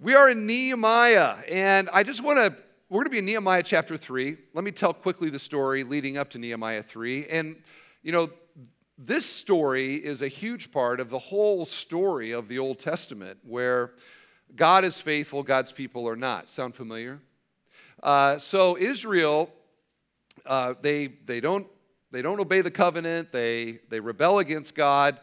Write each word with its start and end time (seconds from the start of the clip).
We 0.00 0.14
are 0.14 0.30
in 0.30 0.46
Nehemiah, 0.46 1.34
and 1.50 1.90
I 1.92 2.04
just 2.04 2.22
want 2.22 2.38
to, 2.38 2.56
we're 2.88 2.98
going 2.98 3.06
to 3.06 3.10
be 3.10 3.18
in 3.18 3.24
Nehemiah 3.24 3.64
chapter 3.64 3.96
3. 3.96 4.36
Let 4.54 4.62
me 4.62 4.70
tell 4.70 4.94
quickly 4.94 5.28
the 5.28 5.40
story 5.40 5.82
leading 5.82 6.16
up 6.16 6.30
to 6.30 6.38
Nehemiah 6.38 6.84
3. 6.84 7.26
And, 7.26 7.56
you 8.04 8.12
know, 8.12 8.30
this 8.96 9.26
story 9.26 9.96
is 9.96 10.22
a 10.22 10.28
huge 10.28 10.70
part 10.70 11.00
of 11.00 11.10
the 11.10 11.18
whole 11.18 11.64
story 11.64 12.30
of 12.30 12.46
the 12.46 12.60
Old 12.60 12.78
Testament 12.78 13.40
where 13.42 13.90
God 14.54 14.84
is 14.84 15.00
faithful, 15.00 15.42
God's 15.42 15.72
people 15.72 16.08
are 16.08 16.14
not. 16.14 16.48
Sound 16.48 16.76
familiar? 16.76 17.18
Uh, 18.00 18.38
so, 18.38 18.78
Israel, 18.78 19.50
uh, 20.46 20.74
they, 20.80 21.08
they, 21.08 21.40
don't, 21.40 21.66
they 22.12 22.22
don't 22.22 22.38
obey 22.38 22.60
the 22.60 22.70
covenant, 22.70 23.32
they, 23.32 23.80
they 23.88 23.98
rebel 23.98 24.38
against 24.38 24.76
God. 24.76 25.18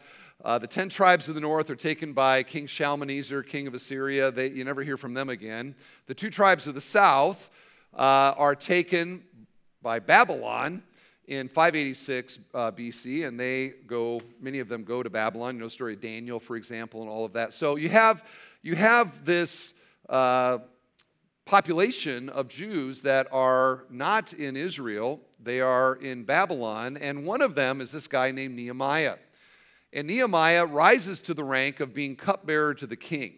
Uh, 0.46 0.58
the 0.58 0.66
10 0.68 0.88
tribes 0.90 1.28
of 1.28 1.34
the 1.34 1.40
north 1.40 1.70
are 1.70 1.74
taken 1.74 2.12
by 2.12 2.40
King 2.40 2.68
Shalmaneser, 2.68 3.42
king 3.42 3.66
of 3.66 3.74
Assyria. 3.74 4.30
They, 4.30 4.46
you 4.46 4.62
never 4.62 4.84
hear 4.84 4.96
from 4.96 5.12
them 5.12 5.28
again. 5.28 5.74
The 6.06 6.14
two 6.14 6.30
tribes 6.30 6.68
of 6.68 6.76
the 6.76 6.80
south 6.80 7.50
uh, 7.92 8.32
are 8.38 8.54
taken 8.54 9.24
by 9.82 9.98
Babylon 9.98 10.84
in 11.26 11.48
586 11.48 12.38
uh, 12.54 12.70
BC, 12.70 13.26
and 13.26 13.40
they 13.40 13.70
go, 13.88 14.20
many 14.40 14.60
of 14.60 14.68
them 14.68 14.84
go 14.84 15.02
to 15.02 15.10
Babylon. 15.10 15.56
You 15.56 15.62
know, 15.62 15.66
the 15.66 15.70
story 15.70 15.94
of 15.94 16.00
Daniel, 16.00 16.38
for 16.38 16.54
example, 16.54 17.00
and 17.00 17.10
all 17.10 17.24
of 17.24 17.32
that. 17.32 17.52
So 17.52 17.74
you 17.74 17.88
have, 17.88 18.22
you 18.62 18.76
have 18.76 19.24
this 19.24 19.74
uh, 20.08 20.58
population 21.44 22.28
of 22.28 22.46
Jews 22.46 23.02
that 23.02 23.26
are 23.32 23.82
not 23.90 24.32
in 24.32 24.56
Israel, 24.56 25.20
they 25.42 25.60
are 25.60 25.96
in 25.96 26.22
Babylon, 26.22 26.96
and 26.98 27.26
one 27.26 27.42
of 27.42 27.56
them 27.56 27.80
is 27.80 27.90
this 27.90 28.06
guy 28.06 28.30
named 28.30 28.54
Nehemiah. 28.54 29.16
And 29.96 30.08
Nehemiah 30.08 30.66
rises 30.66 31.22
to 31.22 31.32
the 31.32 31.42
rank 31.42 31.80
of 31.80 31.94
being 31.94 32.16
cupbearer 32.16 32.74
to 32.74 32.86
the 32.86 32.96
king, 32.96 33.36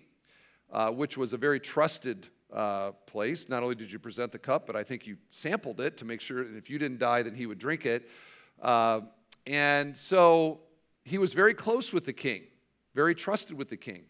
uh, 0.72 0.90
which 0.90 1.16
was 1.16 1.32
a 1.32 1.36
very 1.36 1.60
trusted 1.60 2.26
uh, 2.52 2.90
place. 3.06 3.48
Not 3.48 3.62
only 3.62 3.76
did 3.76 3.92
you 3.92 4.00
present 4.00 4.32
the 4.32 4.40
cup, 4.40 4.66
but 4.66 4.74
I 4.74 4.82
think 4.82 5.06
you 5.06 5.18
sampled 5.30 5.80
it 5.80 5.96
to 5.98 6.05
make 6.05 6.20
sure 6.20 6.42
that 6.42 6.56
if 6.56 6.68
you 6.68 6.80
didn't 6.80 6.98
die, 6.98 7.22
then 7.22 7.36
he 7.36 7.46
would 7.46 7.60
drink 7.60 7.86
it. 7.86 8.10
Uh, 8.60 9.02
and 9.46 9.96
so 9.96 10.58
he 11.05 11.16
was 11.16 11.33
very 11.33 11.55
close 11.55 11.92
with 11.92 12.05
the 12.05 12.12
king, 12.12 12.42
very 12.92 13.14
trusted 13.14 13.56
with 13.56 13.68
the 13.68 13.77
king. 13.77 14.02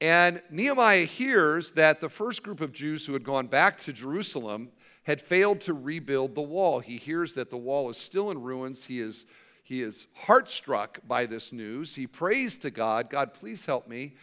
And 0.00 0.42
Nehemiah 0.50 1.06
hears 1.06 1.72
that 1.72 2.00
the 2.00 2.08
first 2.08 2.44
group 2.44 2.60
of 2.60 2.70
Jews 2.70 3.04
who 3.04 3.14
had 3.14 3.24
gone 3.24 3.48
back 3.48 3.80
to 3.80 3.92
Jerusalem 3.92 4.70
had 5.02 5.20
failed 5.20 5.60
to 5.62 5.74
rebuild 5.74 6.36
the 6.36 6.42
wall. 6.42 6.78
He 6.78 6.98
hears 6.98 7.34
that 7.34 7.50
the 7.50 7.56
wall 7.56 7.90
is 7.90 7.96
still 7.96 8.30
in 8.30 8.40
ruins. 8.40 8.84
He 8.84 9.00
is 9.00 9.26
he 9.64 9.80
is 9.80 10.06
heartstruck 10.14 11.00
by 11.08 11.24
this 11.24 11.50
news. 11.50 11.94
He 11.94 12.06
prays 12.06 12.58
to 12.58 12.70
God, 12.70 13.08
God, 13.08 13.32
please 13.32 13.64
help 13.64 13.88
me 13.88 14.14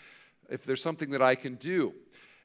if 0.50 0.64
there's 0.64 0.84
something 0.84 1.10
that 1.10 1.22
I 1.22 1.34
can 1.34 1.56
do. 1.56 1.94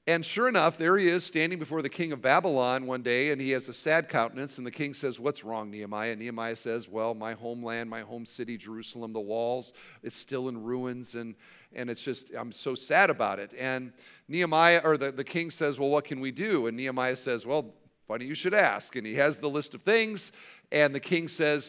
And 0.08 0.24
sure 0.24 0.48
enough, 0.48 0.78
there 0.78 0.96
he 0.96 1.08
is 1.08 1.24
standing 1.24 1.58
before 1.58 1.82
the 1.82 1.90
king 1.90 2.12
of 2.12 2.22
Babylon 2.22 2.86
one 2.86 3.02
day, 3.02 3.32
and 3.32 3.40
he 3.40 3.50
has 3.50 3.68
a 3.68 3.74
sad 3.74 4.08
countenance. 4.08 4.56
And 4.56 4.66
the 4.66 4.70
king 4.70 4.94
says, 4.94 5.20
What's 5.20 5.44
wrong, 5.44 5.70
Nehemiah? 5.70 6.12
And 6.12 6.20
Nehemiah 6.20 6.56
says, 6.56 6.88
Well, 6.88 7.12
my 7.12 7.34
homeland, 7.34 7.90
my 7.90 8.00
home 8.00 8.24
city, 8.24 8.56
Jerusalem, 8.56 9.12
the 9.12 9.20
walls, 9.20 9.74
it's 10.02 10.16
still 10.16 10.48
in 10.48 10.62
ruins, 10.62 11.16
and, 11.16 11.34
and 11.74 11.90
it's 11.90 12.02
just, 12.02 12.30
I'm 12.38 12.52
so 12.52 12.74
sad 12.74 13.10
about 13.10 13.40
it. 13.40 13.52
And 13.58 13.92
Nehemiah, 14.28 14.80
or 14.84 14.96
the, 14.96 15.12
the 15.12 15.24
king 15.24 15.50
says, 15.50 15.78
Well, 15.78 15.90
what 15.90 16.04
can 16.04 16.20
we 16.20 16.30
do? 16.30 16.68
And 16.68 16.76
Nehemiah 16.78 17.16
says, 17.16 17.44
Well, 17.44 17.74
funny 18.08 18.24
you 18.24 18.36
should 18.36 18.54
ask. 18.54 18.96
And 18.96 19.06
he 19.06 19.16
has 19.16 19.36
the 19.36 19.50
list 19.50 19.74
of 19.74 19.82
things, 19.82 20.30
and 20.70 20.94
the 20.94 21.00
king 21.00 21.26
says, 21.28 21.68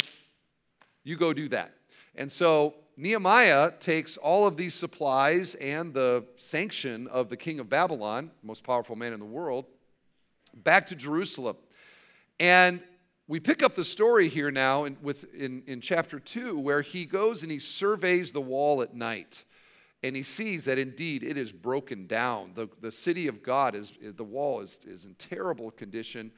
you 1.07 1.15
go 1.15 1.31
do 1.31 1.47
that. 1.49 1.71
And 2.15 2.29
so 2.29 2.75
Nehemiah 2.97 3.71
takes 3.79 4.17
all 4.17 4.45
of 4.45 4.57
these 4.57 4.75
supplies 4.75 5.55
and 5.55 5.93
the 5.93 6.25
sanction 6.35 7.07
of 7.07 7.29
the 7.29 7.37
king 7.37 7.61
of 7.61 7.69
Babylon, 7.69 8.31
most 8.43 8.63
powerful 8.63 8.95
man 8.95 9.13
in 9.13 9.19
the 9.19 9.25
world, 9.25 9.65
back 10.53 10.87
to 10.87 10.95
Jerusalem. 10.95 11.55
And 12.41 12.81
we 13.27 13.39
pick 13.39 13.63
up 13.63 13.73
the 13.73 13.85
story 13.85 14.27
here 14.27 14.51
now 14.51 14.83
in, 14.83 14.97
with, 15.01 15.33
in, 15.33 15.63
in 15.65 15.79
chapter 15.79 16.19
2, 16.19 16.59
where 16.59 16.81
he 16.81 17.05
goes 17.05 17.41
and 17.41 17.51
he 17.51 17.59
surveys 17.59 18.33
the 18.33 18.41
wall 18.41 18.81
at 18.81 18.93
night. 18.93 19.45
And 20.03 20.13
he 20.15 20.23
sees 20.23 20.65
that 20.65 20.77
indeed 20.77 21.23
it 21.23 21.37
is 21.37 21.51
broken 21.51 22.05
down. 22.05 22.51
The, 22.53 22.67
the 22.81 22.91
city 22.91 23.27
of 23.27 23.41
God 23.41 23.75
is, 23.75 23.93
the 24.01 24.23
wall 24.23 24.59
is, 24.59 24.79
is 24.85 25.05
in 25.05 25.13
terrible 25.15 25.71
condition 25.71 26.31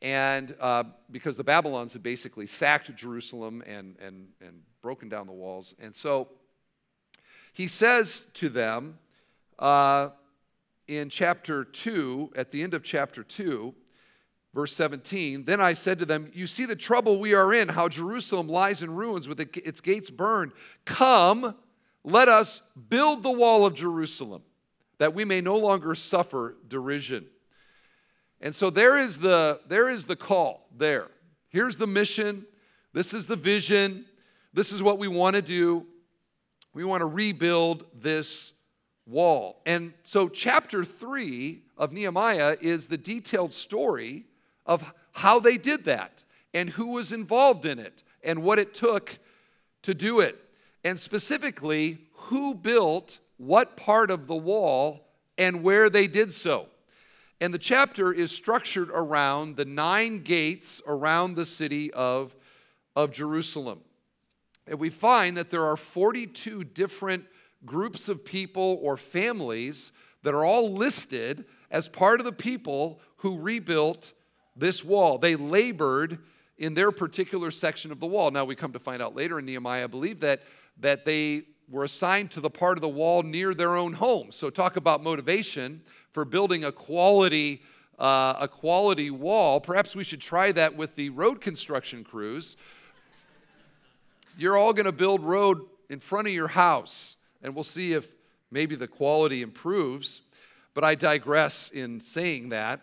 and 0.00 0.54
uh, 0.60 0.84
because 1.10 1.36
the 1.36 1.44
Babylons 1.44 1.92
had 1.92 2.02
basically 2.02 2.46
sacked 2.46 2.94
Jerusalem 2.94 3.62
and, 3.66 3.96
and, 4.00 4.28
and 4.40 4.62
broken 4.80 5.08
down 5.08 5.26
the 5.26 5.32
walls. 5.32 5.74
And 5.80 5.94
so 5.94 6.28
he 7.52 7.66
says 7.66 8.26
to 8.34 8.48
them 8.48 8.98
uh, 9.58 10.10
in 10.86 11.08
chapter 11.08 11.64
2, 11.64 12.32
at 12.36 12.50
the 12.50 12.62
end 12.62 12.74
of 12.74 12.84
chapter 12.84 13.24
2, 13.24 13.74
verse 14.54 14.72
17, 14.74 15.44
Then 15.44 15.60
I 15.60 15.72
said 15.72 15.98
to 15.98 16.06
them, 16.06 16.30
You 16.32 16.46
see 16.46 16.64
the 16.64 16.76
trouble 16.76 17.18
we 17.18 17.34
are 17.34 17.52
in, 17.52 17.68
how 17.68 17.88
Jerusalem 17.88 18.48
lies 18.48 18.82
in 18.82 18.94
ruins 18.94 19.26
with 19.26 19.40
its 19.40 19.80
gates 19.80 20.10
burned. 20.10 20.52
Come, 20.84 21.56
let 22.04 22.28
us 22.28 22.62
build 22.88 23.22
the 23.22 23.32
wall 23.32 23.66
of 23.66 23.74
Jerusalem, 23.74 24.42
that 24.98 25.14
we 25.14 25.24
may 25.24 25.40
no 25.40 25.56
longer 25.56 25.94
suffer 25.94 26.56
derision. 26.68 27.26
And 28.40 28.54
so 28.54 28.70
there 28.70 28.96
is 28.96 29.18
the 29.18 29.60
there 29.68 29.88
is 29.88 30.04
the 30.04 30.16
call 30.16 30.68
there. 30.76 31.08
Here's 31.48 31.76
the 31.76 31.86
mission. 31.86 32.46
This 32.92 33.14
is 33.14 33.26
the 33.26 33.36
vision. 33.36 34.04
This 34.52 34.72
is 34.72 34.82
what 34.82 34.98
we 34.98 35.08
want 35.08 35.36
to 35.36 35.42
do. 35.42 35.86
We 36.74 36.84
want 36.84 37.00
to 37.00 37.06
rebuild 37.06 37.86
this 37.94 38.52
wall. 39.06 39.62
And 39.66 39.94
so 40.02 40.28
chapter 40.28 40.84
3 40.84 41.62
of 41.76 41.92
Nehemiah 41.92 42.56
is 42.60 42.86
the 42.86 42.98
detailed 42.98 43.52
story 43.52 44.26
of 44.66 44.84
how 45.12 45.40
they 45.40 45.56
did 45.56 45.84
that 45.84 46.24
and 46.54 46.70
who 46.70 46.92
was 46.92 47.12
involved 47.12 47.66
in 47.66 47.78
it 47.78 48.02
and 48.22 48.42
what 48.42 48.58
it 48.58 48.74
took 48.74 49.18
to 49.82 49.94
do 49.94 50.20
it. 50.20 50.38
And 50.84 50.98
specifically, 50.98 51.98
who 52.12 52.54
built 52.54 53.18
what 53.38 53.76
part 53.76 54.10
of 54.10 54.26
the 54.26 54.36
wall 54.36 55.08
and 55.36 55.62
where 55.62 55.88
they 55.88 56.06
did 56.06 56.32
so. 56.32 56.66
And 57.40 57.54
the 57.54 57.58
chapter 57.58 58.12
is 58.12 58.32
structured 58.32 58.90
around 58.90 59.56
the 59.56 59.64
nine 59.64 60.18
gates 60.20 60.82
around 60.86 61.36
the 61.36 61.46
city 61.46 61.92
of, 61.92 62.34
of 62.96 63.12
Jerusalem. 63.12 63.80
And 64.66 64.78
we 64.78 64.90
find 64.90 65.36
that 65.36 65.50
there 65.50 65.64
are 65.64 65.76
42 65.76 66.64
different 66.64 67.24
groups 67.64 68.08
of 68.08 68.24
people 68.24 68.78
or 68.82 68.96
families 68.96 69.92
that 70.22 70.34
are 70.34 70.44
all 70.44 70.72
listed 70.72 71.44
as 71.70 71.88
part 71.88 72.20
of 72.20 72.26
the 72.26 72.32
people 72.32 73.00
who 73.18 73.38
rebuilt 73.38 74.12
this 74.56 74.84
wall. 74.84 75.18
They 75.18 75.36
labored 75.36 76.18
in 76.56 76.74
their 76.74 76.90
particular 76.90 77.50
section 77.52 77.92
of 77.92 78.00
the 78.00 78.06
wall. 78.06 78.30
Now 78.30 78.44
we 78.44 78.56
come 78.56 78.72
to 78.72 78.80
find 78.80 79.00
out 79.00 79.14
later 79.14 79.38
in 79.38 79.44
Nehemiah, 79.44 79.84
I 79.84 79.86
believe 79.86 80.20
that, 80.20 80.42
that 80.80 81.04
they 81.04 81.44
were 81.68 81.84
assigned 81.84 82.32
to 82.32 82.40
the 82.40 82.50
part 82.50 82.76
of 82.76 82.82
the 82.82 82.88
wall 82.88 83.22
near 83.22 83.54
their 83.54 83.76
own 83.76 83.92
home. 83.92 84.32
So 84.32 84.50
talk 84.50 84.76
about 84.76 85.02
motivation 85.02 85.82
for 86.18 86.24
building 86.24 86.64
a 86.64 86.72
quality, 86.72 87.62
uh, 87.96 88.34
a 88.40 88.48
quality 88.48 89.08
wall. 89.08 89.60
Perhaps 89.60 89.94
we 89.94 90.02
should 90.02 90.20
try 90.20 90.50
that 90.50 90.74
with 90.74 90.96
the 90.96 91.10
road 91.10 91.40
construction 91.40 92.02
crews. 92.02 92.56
You're 94.36 94.56
all 94.56 94.72
going 94.72 94.86
to 94.86 94.90
build 94.90 95.22
road 95.22 95.60
in 95.88 96.00
front 96.00 96.26
of 96.26 96.34
your 96.34 96.48
house, 96.48 97.14
and 97.40 97.54
we'll 97.54 97.62
see 97.62 97.92
if 97.92 98.08
maybe 98.50 98.74
the 98.74 98.88
quality 98.88 99.42
improves. 99.42 100.22
But 100.74 100.82
I 100.82 100.96
digress 100.96 101.70
in 101.70 102.00
saying 102.00 102.48
that. 102.48 102.80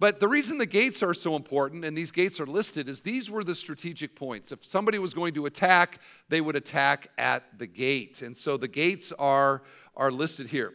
But 0.00 0.18
the 0.18 0.26
reason 0.26 0.58
the 0.58 0.66
gates 0.66 1.00
are 1.00 1.14
so 1.14 1.36
important, 1.36 1.84
and 1.84 1.96
these 1.96 2.10
gates 2.10 2.40
are 2.40 2.46
listed, 2.46 2.88
is 2.88 3.02
these 3.02 3.30
were 3.30 3.44
the 3.44 3.54
strategic 3.54 4.16
points. 4.16 4.50
If 4.50 4.66
somebody 4.66 4.98
was 4.98 5.14
going 5.14 5.34
to 5.34 5.46
attack, 5.46 6.00
they 6.28 6.40
would 6.40 6.56
attack 6.56 7.12
at 7.18 7.56
the 7.56 7.68
gate. 7.68 8.20
And 8.22 8.36
so 8.36 8.56
the 8.56 8.66
gates 8.66 9.12
are, 9.16 9.62
are 9.96 10.10
listed 10.10 10.48
here. 10.48 10.74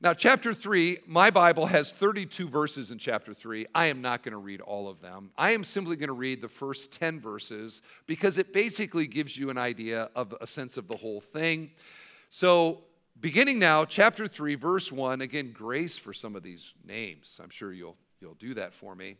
Now, 0.00 0.14
chapter 0.14 0.54
3, 0.54 0.98
my 1.08 1.28
Bible 1.30 1.66
has 1.66 1.90
32 1.90 2.48
verses 2.48 2.92
in 2.92 2.98
chapter 2.98 3.34
3. 3.34 3.66
I 3.74 3.86
am 3.86 4.00
not 4.00 4.22
going 4.22 4.30
to 4.30 4.38
read 4.38 4.60
all 4.60 4.88
of 4.88 5.00
them. 5.00 5.32
I 5.36 5.50
am 5.50 5.64
simply 5.64 5.96
going 5.96 6.06
to 6.06 6.12
read 6.12 6.40
the 6.40 6.48
first 6.48 6.92
10 6.92 7.18
verses 7.20 7.82
because 8.06 8.38
it 8.38 8.52
basically 8.52 9.08
gives 9.08 9.36
you 9.36 9.50
an 9.50 9.58
idea 9.58 10.08
of 10.14 10.36
a 10.40 10.46
sense 10.46 10.76
of 10.76 10.86
the 10.86 10.96
whole 10.96 11.20
thing. 11.20 11.72
So, 12.30 12.84
beginning 13.18 13.58
now, 13.58 13.84
chapter 13.84 14.28
3, 14.28 14.54
verse 14.54 14.92
1, 14.92 15.20
again, 15.20 15.50
grace 15.50 15.98
for 15.98 16.12
some 16.12 16.36
of 16.36 16.44
these 16.44 16.74
names. 16.86 17.40
I'm 17.42 17.50
sure 17.50 17.72
you'll, 17.72 17.96
you'll 18.20 18.34
do 18.34 18.54
that 18.54 18.74
for 18.74 18.94
me. 18.94 19.16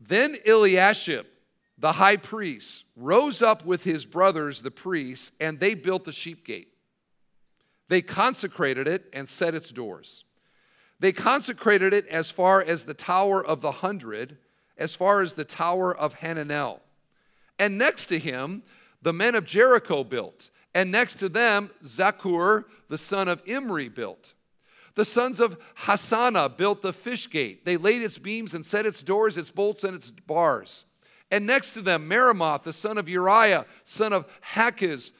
Then 0.00 0.34
Eliashib, 0.44 1.26
the 1.78 1.92
high 1.92 2.16
priest, 2.16 2.82
rose 2.96 3.40
up 3.40 3.64
with 3.64 3.84
his 3.84 4.04
brothers, 4.04 4.62
the 4.62 4.72
priests, 4.72 5.30
and 5.38 5.60
they 5.60 5.74
built 5.74 6.02
the 6.02 6.12
sheep 6.12 6.44
gate. 6.44 6.73
They 7.88 8.02
consecrated 8.02 8.88
it 8.88 9.06
and 9.12 9.28
set 9.28 9.54
its 9.54 9.70
doors. 9.70 10.24
They 11.00 11.12
consecrated 11.12 11.92
it 11.92 12.06
as 12.08 12.30
far 12.30 12.62
as 12.62 12.84
the 12.84 12.94
Tower 12.94 13.44
of 13.44 13.60
the 13.60 13.72
Hundred, 13.72 14.38
as 14.78 14.94
far 14.94 15.20
as 15.20 15.34
the 15.34 15.44
Tower 15.44 15.94
of 15.94 16.16
Hananel. 16.20 16.80
And 17.58 17.78
next 17.78 18.06
to 18.06 18.18
him, 18.18 18.62
the 19.02 19.12
men 19.12 19.34
of 19.34 19.44
Jericho 19.44 20.02
built. 20.02 20.50
And 20.74 20.90
next 20.90 21.16
to 21.16 21.28
them, 21.28 21.70
Zaccur, 21.84 22.64
the 22.88 22.98
son 22.98 23.28
of 23.28 23.42
Imri, 23.46 23.88
built. 23.88 24.34
The 24.94 25.04
sons 25.04 25.40
of 25.40 25.58
Hassenaah 25.80 26.56
built 26.56 26.82
the 26.82 26.92
fish 26.92 27.28
gate. 27.28 27.64
They 27.64 27.76
laid 27.76 28.02
its 28.02 28.18
beams 28.18 28.54
and 28.54 28.64
set 28.64 28.86
its 28.86 29.02
doors, 29.02 29.36
its 29.36 29.50
bolts, 29.50 29.84
and 29.84 29.94
its 29.94 30.10
bars. 30.10 30.84
And 31.30 31.46
next 31.46 31.74
to 31.74 31.82
them, 31.82 32.08
Meremoth, 32.08 32.62
the 32.62 32.72
son 32.72 32.96
of 32.96 33.08
Uriah, 33.08 33.66
son 33.84 34.12
of 34.12 34.26
Hakkoz, 34.54 35.12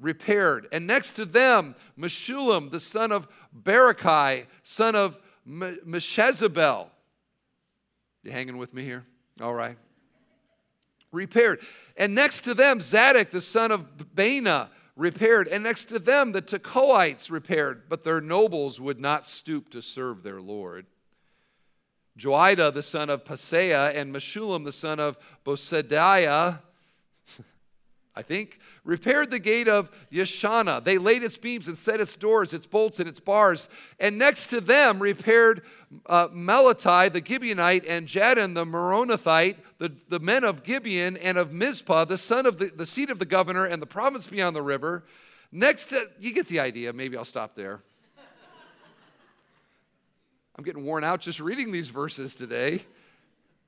repaired. 0.00 0.68
And 0.72 0.86
next 0.86 1.12
to 1.12 1.24
them, 1.24 1.74
Meshullam, 1.98 2.70
the 2.70 2.80
son 2.80 3.12
of 3.12 3.28
Berechiah, 3.56 4.46
son 4.62 4.94
of 4.94 5.18
Meshezabel. 5.46 6.88
You 8.22 8.30
hanging 8.30 8.56
with 8.56 8.72
me 8.72 8.82
here? 8.84 9.04
All 9.40 9.54
right. 9.54 9.76
Repaired. 11.12 11.60
And 11.96 12.14
next 12.14 12.42
to 12.42 12.54
them, 12.54 12.80
Zadok, 12.80 13.30
the 13.30 13.40
son 13.40 13.70
of 13.70 13.96
Baana, 14.14 14.68
repaired. 14.96 15.46
And 15.48 15.62
next 15.62 15.86
to 15.86 15.98
them, 15.98 16.32
the 16.32 16.42
Tekoites 16.42 17.30
repaired. 17.30 17.82
But 17.88 18.02
their 18.02 18.20
nobles 18.20 18.80
would 18.80 18.98
not 18.98 19.26
stoop 19.26 19.68
to 19.70 19.82
serve 19.82 20.22
their 20.22 20.40
Lord. 20.40 20.86
Joiada, 22.18 22.72
the 22.72 22.82
son 22.82 23.10
of 23.10 23.24
Paseah, 23.24 23.94
and 23.94 24.14
Meshullam, 24.14 24.64
the 24.64 24.72
son 24.72 25.00
of 25.00 25.18
Besodeiah, 25.44 26.60
I 28.16 28.22
think, 28.22 28.60
repaired 28.84 29.30
the 29.30 29.40
gate 29.40 29.66
of 29.66 29.90
Yeshanah. 30.12 30.84
They 30.84 30.98
laid 30.98 31.24
its 31.24 31.36
beams 31.36 31.66
and 31.66 31.76
set 31.76 32.00
its 32.00 32.14
doors, 32.14 32.54
its 32.54 32.66
bolts, 32.66 33.00
and 33.00 33.08
its 33.08 33.18
bars. 33.18 33.68
And 33.98 34.18
next 34.18 34.48
to 34.48 34.60
them 34.60 35.00
repaired 35.00 35.62
uh, 36.06 36.28
the 36.28 37.22
Gibeonite, 37.24 37.88
and 37.88 38.06
Jadon, 38.06 38.54
the 38.54 38.64
Meronothite, 38.64 39.56
the, 39.78 39.92
the 40.08 40.20
men 40.20 40.44
of 40.44 40.62
Gibeon 40.62 41.16
and 41.16 41.36
of 41.36 41.52
Mizpah, 41.52 42.04
the 42.04 42.16
son 42.16 42.46
of 42.46 42.58
the, 42.58 42.66
the 42.66 42.86
seat 42.86 43.10
of 43.10 43.18
the 43.18 43.24
governor 43.24 43.64
and 43.64 43.82
the 43.82 43.86
province 43.86 44.26
beyond 44.26 44.54
the 44.54 44.62
river. 44.62 45.04
Next 45.50 45.86
to, 45.86 46.08
you 46.20 46.32
get 46.32 46.46
the 46.46 46.60
idea. 46.60 46.92
Maybe 46.92 47.16
I'll 47.16 47.24
stop 47.24 47.56
there. 47.56 47.80
I'm 50.56 50.64
getting 50.64 50.84
worn 50.84 51.02
out 51.02 51.20
just 51.20 51.40
reading 51.40 51.72
these 51.72 51.88
verses 51.88 52.36
today. 52.36 52.82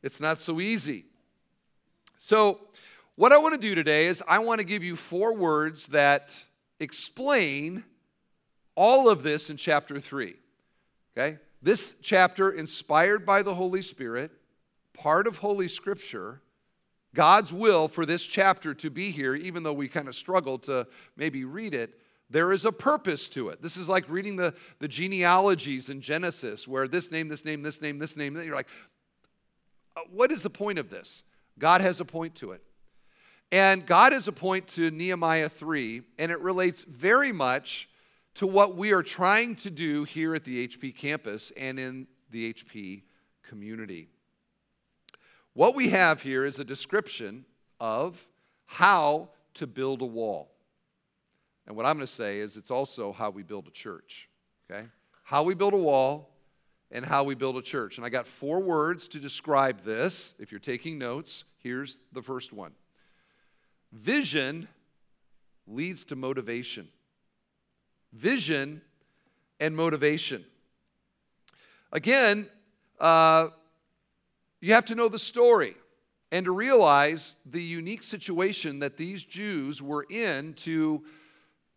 It's 0.05 0.21
not 0.21 0.39
so 0.39 0.61
easy. 0.61 1.07
So, 2.19 2.61
what 3.17 3.33
I 3.33 3.39
want 3.39 3.55
to 3.55 3.61
do 3.61 3.75
today 3.75 4.07
is 4.07 4.23
I 4.29 4.39
want 4.39 4.61
to 4.61 4.67
give 4.67 4.85
you 4.85 4.95
four 4.95 5.35
words 5.35 5.89
that 5.89 6.39
explain 6.79 7.85
all 8.75 9.09
of 9.09 9.23
this 9.23 9.51
in 9.51 9.57
chapter 9.57 9.99
3. 9.99 10.35
Okay? 11.17 11.39
This 11.63 11.95
chapter, 12.03 12.51
inspired 12.51 13.25
by 13.25 13.43
the 13.43 13.55
Holy 13.55 13.83
Spirit, 13.83 14.31
part 14.93 15.27
of 15.27 15.39
Holy 15.39 15.67
Scripture, 15.67 16.43
God's 17.15 17.53
will 17.53 17.89
for 17.89 18.05
this 18.05 18.23
chapter 18.23 18.75
to 18.75 18.91
be 18.91 19.11
here, 19.11 19.35
even 19.35 19.63
though 19.63 19.73
we 19.73 19.89
kind 19.89 20.09
of 20.09 20.15
struggle 20.15 20.59
to 20.61 20.87
maybe 21.17 21.45
read 21.45 21.73
it, 21.73 21.99
there 22.29 22.53
is 22.53 22.65
a 22.65 22.73
purpose 22.73 23.29
to 23.29 23.49
it. 23.49 23.63
This 23.63 23.79
is 23.79 23.89
like 23.89 24.05
reading 24.09 24.37
the, 24.37 24.55
the 24.79 24.89
genealogies 24.89 25.89
in 25.89 26.03
Genesis, 26.03 26.69
where 26.69 26.87
this 26.87 27.11
name, 27.11 27.29
this 27.29 27.45
name, 27.45 27.63
this 27.63 27.81
name, 27.81 27.99
this 27.99 28.17
name, 28.17 28.39
you're 28.41 28.55
like, 28.55 28.69
uh, 29.97 30.01
what 30.13 30.31
is 30.31 30.43
the 30.43 30.51
point 30.51 30.79
of 30.79 30.91
this? 30.91 31.23
God 31.59 31.81
has 31.81 32.01
a 32.01 32.05
point 32.05 32.35
to 32.37 32.53
it. 32.53 32.63
And 33.53 33.87
God 33.87 34.13
is 34.13 34.27
a 34.27 34.33
point 34.33 34.67
to 34.69 34.91
Nehemiah 34.91 35.49
3, 35.49 36.03
and 36.19 36.33
it 36.33 36.41
relates 36.41 36.83
very 36.83 37.33
much 37.33 37.89
to 38.35 38.47
what 38.47 38.77
we 38.77 38.93
are 38.93 39.03
trying 39.03 39.55
to 39.57 39.71
do 39.71 40.05
here 40.05 40.35
at 40.35 40.45
the 40.45 40.67
HP 40.67 40.95
campus 40.95 41.53
and 41.57 41.79
in 41.79 42.07
the 42.31 42.53
HP 42.53 43.03
community. 43.49 44.09
What 45.55 45.75
we 45.75 45.91
have 45.91 46.21
here 46.21 46.45
is 46.45 46.59
a 46.59 46.65
description 46.65 47.47
of 47.81 48.27
how 48.67 49.31
to 49.55 49.67
build 49.67 50.03
a 50.03 50.07
wall. 50.07 50.51
And 51.67 51.77
what 51.77 51.87
I'm 51.87 51.97
going 51.97 52.07
to 52.07 52.13
say 52.13 52.39
is 52.39 52.57
it's 52.57 52.71
also 52.71 53.13
how 53.13 53.31
we 53.31 53.43
build 53.43 53.69
a 53.69 53.71
church, 53.71 54.29
okay? 54.71 54.87
How 55.23 55.45
we 55.45 55.55
build 55.55 55.73
a 55.73 55.79
wall 55.79 56.31
and 56.91 57.05
how 57.05 57.25
we 57.25 57.35
build 57.35 57.57
a 57.57 57.63
church. 57.63 57.97
And 57.97 58.05
I 58.05 58.09
got 58.09 58.27
four 58.27 58.61
words 58.61 59.09
to 59.09 59.19
describe 59.19 59.83
this. 59.83 60.35
If 60.39 60.53
you're 60.53 60.59
taking 60.59 60.99
notes, 60.99 61.45
here's 61.59 61.99
the 62.13 62.23
first 62.23 62.53
one 62.53 62.73
Vision 63.97 64.69
leads 65.67 66.05
to 66.05 66.17
motivation. 66.17 66.87
Vision 68.13 68.83
and 69.59 69.75
motivation. 69.75 70.45
Again, 71.93 72.49
uh, 73.01 73.49
you 74.61 74.75
have 74.75 74.85
to 74.87 74.95
know 74.95 75.09
the 75.09 75.19
story 75.19 75.75
and 76.31 76.45
to 76.45 76.53
realize 76.53 77.37
the 77.47 77.63
unique 77.63 78.03
situation 78.03 78.81
that 78.81 78.99
these 78.99 79.25
Jews 79.25 79.81
were 79.81 80.05
in 80.11 80.53
to, 80.55 81.03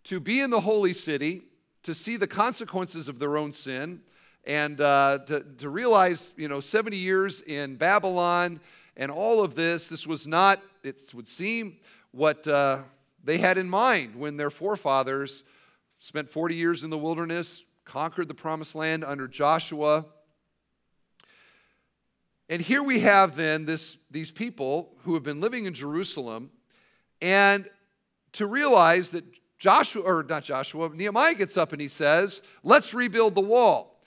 to 0.06 0.20
be 0.20 0.42
in 0.42 0.50
the 0.50 0.60
holy 0.60 0.94
city, 0.94 1.44
to 1.84 1.96
see 1.96 2.18
the 2.18 2.28
consequences 2.28 3.08
of 3.08 3.20
their 3.20 3.38
own 3.38 3.54
sin, 3.54 4.02
and 4.46 4.82
uh, 4.82 5.20
to, 5.28 5.46
to 5.60 5.70
realize, 5.70 6.34
you 6.36 6.50
know, 6.50 6.60
70 6.60 6.98
years 6.98 7.40
in 7.42 7.78
Babylon 7.78 8.60
and 8.98 9.10
all 9.10 9.42
of 9.42 9.56
this, 9.56 9.88
this 9.88 10.06
was 10.06 10.28
not, 10.28 10.62
it 10.84 11.02
would 11.14 11.28
seem, 11.28 11.78
what 12.12 12.48
uh, 12.48 12.84
they 13.24 13.38
had 13.38 13.58
in 13.58 13.70
mind 13.70 14.16
when 14.16 14.38
their 14.38 14.50
forefathers 14.50 15.44
spent 16.00 16.30
40 16.30 16.56
years 16.56 16.84
in 16.84 16.90
the 16.90 16.98
wilderness, 16.98 17.64
conquered 17.86 18.28
the 18.28 18.34
promised 18.34 18.76
land 18.76 19.04
under 19.04 19.28
Joshua. 19.28 20.06
And 22.48 22.62
here 22.62 22.82
we 22.82 23.02
have 23.02 23.36
then 23.36 23.66
this, 23.66 23.98
these 24.10 24.32
people 24.32 24.96
who 25.04 25.14
have 25.14 25.24
been 25.24 25.42
living 25.42 25.66
in 25.66 25.74
Jerusalem, 25.74 26.52
and 27.22 27.70
to 28.34 28.46
realize 28.46 29.10
that 29.10 29.26
Joshua, 29.58 30.04
or 30.04 30.24
not 30.24 30.44
Joshua, 30.44 30.90
Nehemiah 30.90 31.34
gets 31.34 31.58
up 31.58 31.74
and 31.74 31.82
he 31.82 31.90
says, 31.90 32.42
Let's 32.64 32.94
rebuild 32.94 33.36
the 33.36 33.42
wall. 33.42 34.00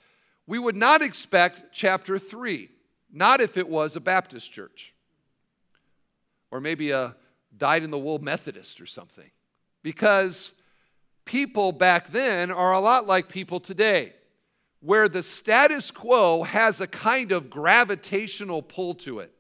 We 0.47 0.59
would 0.59 0.77
not 0.77 1.03
expect 1.03 1.73
chapter 1.73 2.19
3, 2.19 2.71
not 3.13 3.41
if 3.41 3.57
it 3.57 3.69
was 3.69 3.95
a 3.95 4.01
Baptist 4.01 4.51
church 4.51 4.95
or 6.51 6.61
maybe 6.61 6.91
a 6.91 7.17
dyed 7.57 7.83
in 7.83 7.91
the 7.91 7.99
wool 7.99 8.19
Methodist 8.19 8.81
or 8.81 8.87
something. 8.87 9.31
Because 9.83 10.55
people 11.25 11.73
back 11.73 12.13
then 12.13 12.51
are 12.51 12.73
a 12.73 12.81
lot 12.81 13.07
like 13.07 13.29
people 13.29 13.61
today, 13.61 14.13
where 14.81 15.09
the 15.09 15.23
status 15.23 15.91
quo 15.91 16.43
has 16.43 16.81
a 16.81 16.87
kind 16.87 17.33
of 17.33 17.51
gravitational 17.51 18.63
pull 18.63 18.95
to 18.95 19.21
it. 19.21 19.33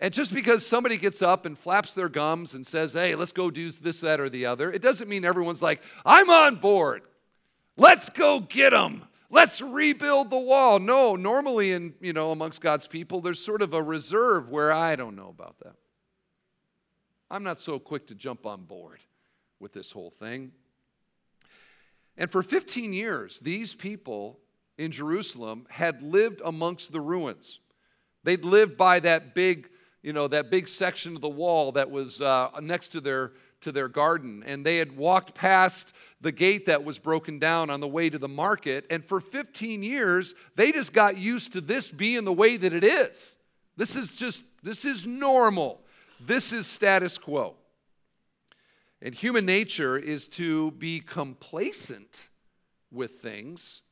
And 0.00 0.14
just 0.14 0.32
because 0.32 0.64
somebody 0.64 0.96
gets 0.96 1.22
up 1.22 1.44
and 1.44 1.58
flaps 1.58 1.92
their 1.92 2.08
gums 2.08 2.54
and 2.54 2.66
says, 2.66 2.92
hey, 2.92 3.14
let's 3.14 3.32
go 3.32 3.50
do 3.50 3.72
this, 3.72 4.00
that, 4.00 4.20
or 4.20 4.28
the 4.30 4.46
other, 4.46 4.70
it 4.70 4.80
doesn't 4.80 5.08
mean 5.08 5.24
everyone's 5.24 5.60
like, 5.60 5.82
I'm 6.06 6.30
on 6.30 6.56
board. 6.56 7.02
Let's 7.76 8.08
go 8.08 8.40
get 8.40 8.70
them. 8.70 9.04
Let's 9.30 9.60
rebuild 9.60 10.30
the 10.30 10.38
wall. 10.38 10.78
No, 10.78 11.16
normally 11.16 11.72
in, 11.72 11.94
you 12.00 12.12
know, 12.12 12.30
amongst 12.30 12.60
God's 12.60 12.86
people, 12.86 13.20
there's 13.20 13.44
sort 13.44 13.60
of 13.60 13.74
a 13.74 13.82
reserve 13.82 14.48
where 14.48 14.72
I 14.72 14.96
don't 14.96 15.16
know 15.16 15.28
about 15.28 15.58
that. 15.64 15.74
I'm 17.30 17.42
not 17.42 17.58
so 17.58 17.78
quick 17.78 18.06
to 18.08 18.14
jump 18.14 18.46
on 18.46 18.64
board 18.64 19.00
with 19.60 19.72
this 19.72 19.92
whole 19.92 20.10
thing. 20.10 20.52
And 22.16 22.30
for 22.30 22.42
15 22.42 22.92
years, 22.92 23.38
these 23.38 23.74
people 23.74 24.38
in 24.76 24.90
Jerusalem 24.90 25.66
had 25.70 26.02
lived 26.02 26.40
amongst 26.44 26.92
the 26.92 27.00
ruins. 27.00 27.60
They'd 28.24 28.44
lived 28.44 28.76
by 28.76 29.00
that 29.00 29.34
big, 29.34 29.68
you 30.02 30.12
know, 30.12 30.26
that 30.28 30.50
big 30.50 30.68
section 30.68 31.16
of 31.16 31.22
the 31.22 31.28
wall 31.28 31.72
that 31.72 31.90
was 31.90 32.20
uh, 32.20 32.50
next 32.60 32.88
to 32.88 33.00
their 33.00 33.32
to 33.60 33.72
their 33.72 33.88
garden, 33.88 34.44
and 34.46 34.64
they 34.64 34.76
had 34.76 34.96
walked 34.96 35.34
past 35.34 35.92
the 36.20 36.30
gate 36.30 36.66
that 36.66 36.84
was 36.84 36.98
broken 36.98 37.40
down 37.40 37.70
on 37.70 37.80
the 37.80 37.88
way 37.88 38.08
to 38.08 38.16
the 38.16 38.28
market. 38.28 38.86
And 38.88 39.04
for 39.04 39.20
15 39.20 39.82
years, 39.82 40.32
they 40.54 40.70
just 40.70 40.92
got 40.92 41.16
used 41.16 41.54
to 41.54 41.60
this 41.60 41.90
being 41.90 42.24
the 42.24 42.32
way 42.32 42.56
that 42.56 42.72
it 42.72 42.84
is. 42.84 43.36
This 43.76 43.96
is 43.96 44.14
just 44.14 44.44
this 44.62 44.84
is 44.84 45.06
normal. 45.06 45.80
This 46.20 46.52
is 46.52 46.66
status 46.66 47.18
quo. 47.18 47.54
And 49.00 49.14
human 49.14 49.46
nature 49.46 49.96
is 49.96 50.26
to 50.28 50.72
be 50.72 51.00
complacent 51.00 52.28
with 52.90 53.12
things 53.12 53.82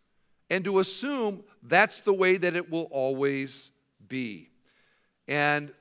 and 0.50 0.64
to 0.64 0.78
assume 0.78 1.45
that's 1.62 2.00
the 2.00 2.12
way 2.12 2.37
that 2.37 2.56
it 2.56 2.71
will 2.71 2.88
always 2.90 3.71
be. 4.09 4.50
And 5.28 5.73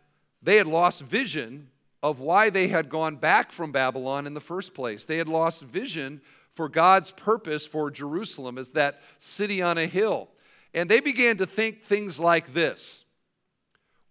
they 0.41 0.57
had 0.57 0.67
lost 0.67 1.01
vision 1.01 1.69
of 2.03 2.19
why 2.19 2.51
they 2.51 2.67
had 2.67 2.89
gone 2.89 3.15
back 3.15 3.51
from 3.51 3.71
Babylon 3.71 4.27
in 4.27 4.35
the 4.35 4.41
first 4.41 4.75
place. 4.75 5.05
They 5.05 5.17
had 5.17 5.27
lost 5.27 5.63
vision 5.63 6.21
for 6.53 6.69
God's 6.69 7.11
purpose 7.11 7.65
for 7.65 7.89
Jerusalem 7.89 8.59
as 8.59 8.69
that 8.71 9.01
city 9.17 9.61
on 9.61 9.77
a 9.77 9.87
hill. 9.87 10.29
And 10.73 10.89
they 10.89 10.99
began 10.99 11.37
to 11.37 11.47
think 11.47 11.81
things 11.81 12.19
like 12.19 12.53
this 12.53 13.05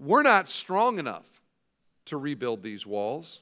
We're 0.00 0.22
not 0.22 0.48
strong 0.48 0.98
enough 0.98 1.33
to 2.06 2.16
rebuild 2.16 2.62
these 2.62 2.86
walls. 2.86 3.40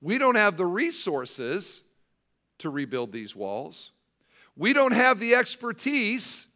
We 0.00 0.18
don't 0.18 0.34
have 0.34 0.56
the 0.56 0.66
resources 0.66 1.82
to 2.58 2.70
rebuild 2.70 3.12
these 3.12 3.36
walls. 3.36 3.90
We 4.56 4.72
don't 4.72 4.92
have 4.92 5.20
the 5.20 5.34
expertise 5.34 6.46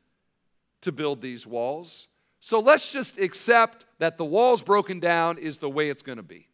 to 0.83 0.93
build 0.93 1.23
these 1.23 1.47
walls. 1.47 2.09
So 2.41 2.61
let's 2.61 2.93
just 2.93 3.19
accept 3.19 3.87
that 3.99 4.19
the 4.19 4.25
wall's 4.25 4.63
broken 4.63 5.01
down 5.01 5.39
is 5.39 5.59
the 5.59 5.71
way 5.71 5.89
it's 5.89 6.03
going 6.03 6.19
to 6.19 6.23
be. 6.23 6.49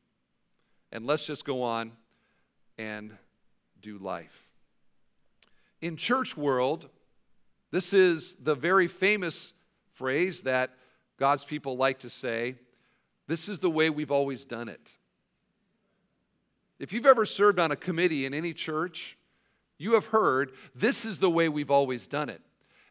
And 0.90 1.06
let's 1.06 1.26
just 1.26 1.44
go 1.44 1.62
on 1.62 1.92
and 2.78 3.16
do 3.80 3.98
life. 3.98 4.48
In 5.80 5.96
church 5.96 6.36
world, 6.36 6.88
This 7.72 7.94
is 7.94 8.36
the 8.36 8.54
very 8.54 8.86
famous 8.86 9.54
phrase 9.94 10.42
that 10.42 10.70
God's 11.18 11.44
people 11.44 11.76
like 11.76 12.00
to 12.00 12.10
say 12.10 12.56
this 13.32 13.48
is 13.48 13.60
the 13.60 13.70
way 13.70 13.88
we've 13.88 14.10
always 14.10 14.44
done 14.44 14.68
it. 14.68 14.94
If 16.78 16.92
you've 16.92 17.06
ever 17.06 17.24
served 17.24 17.58
on 17.58 17.72
a 17.72 17.76
committee 17.76 18.26
in 18.26 18.34
any 18.34 18.52
church, 18.52 19.16
you 19.78 19.94
have 19.94 20.04
heard 20.04 20.52
this 20.74 21.06
is 21.06 21.18
the 21.18 21.30
way 21.30 21.48
we've 21.48 21.70
always 21.70 22.06
done 22.06 22.28
it. 22.28 22.42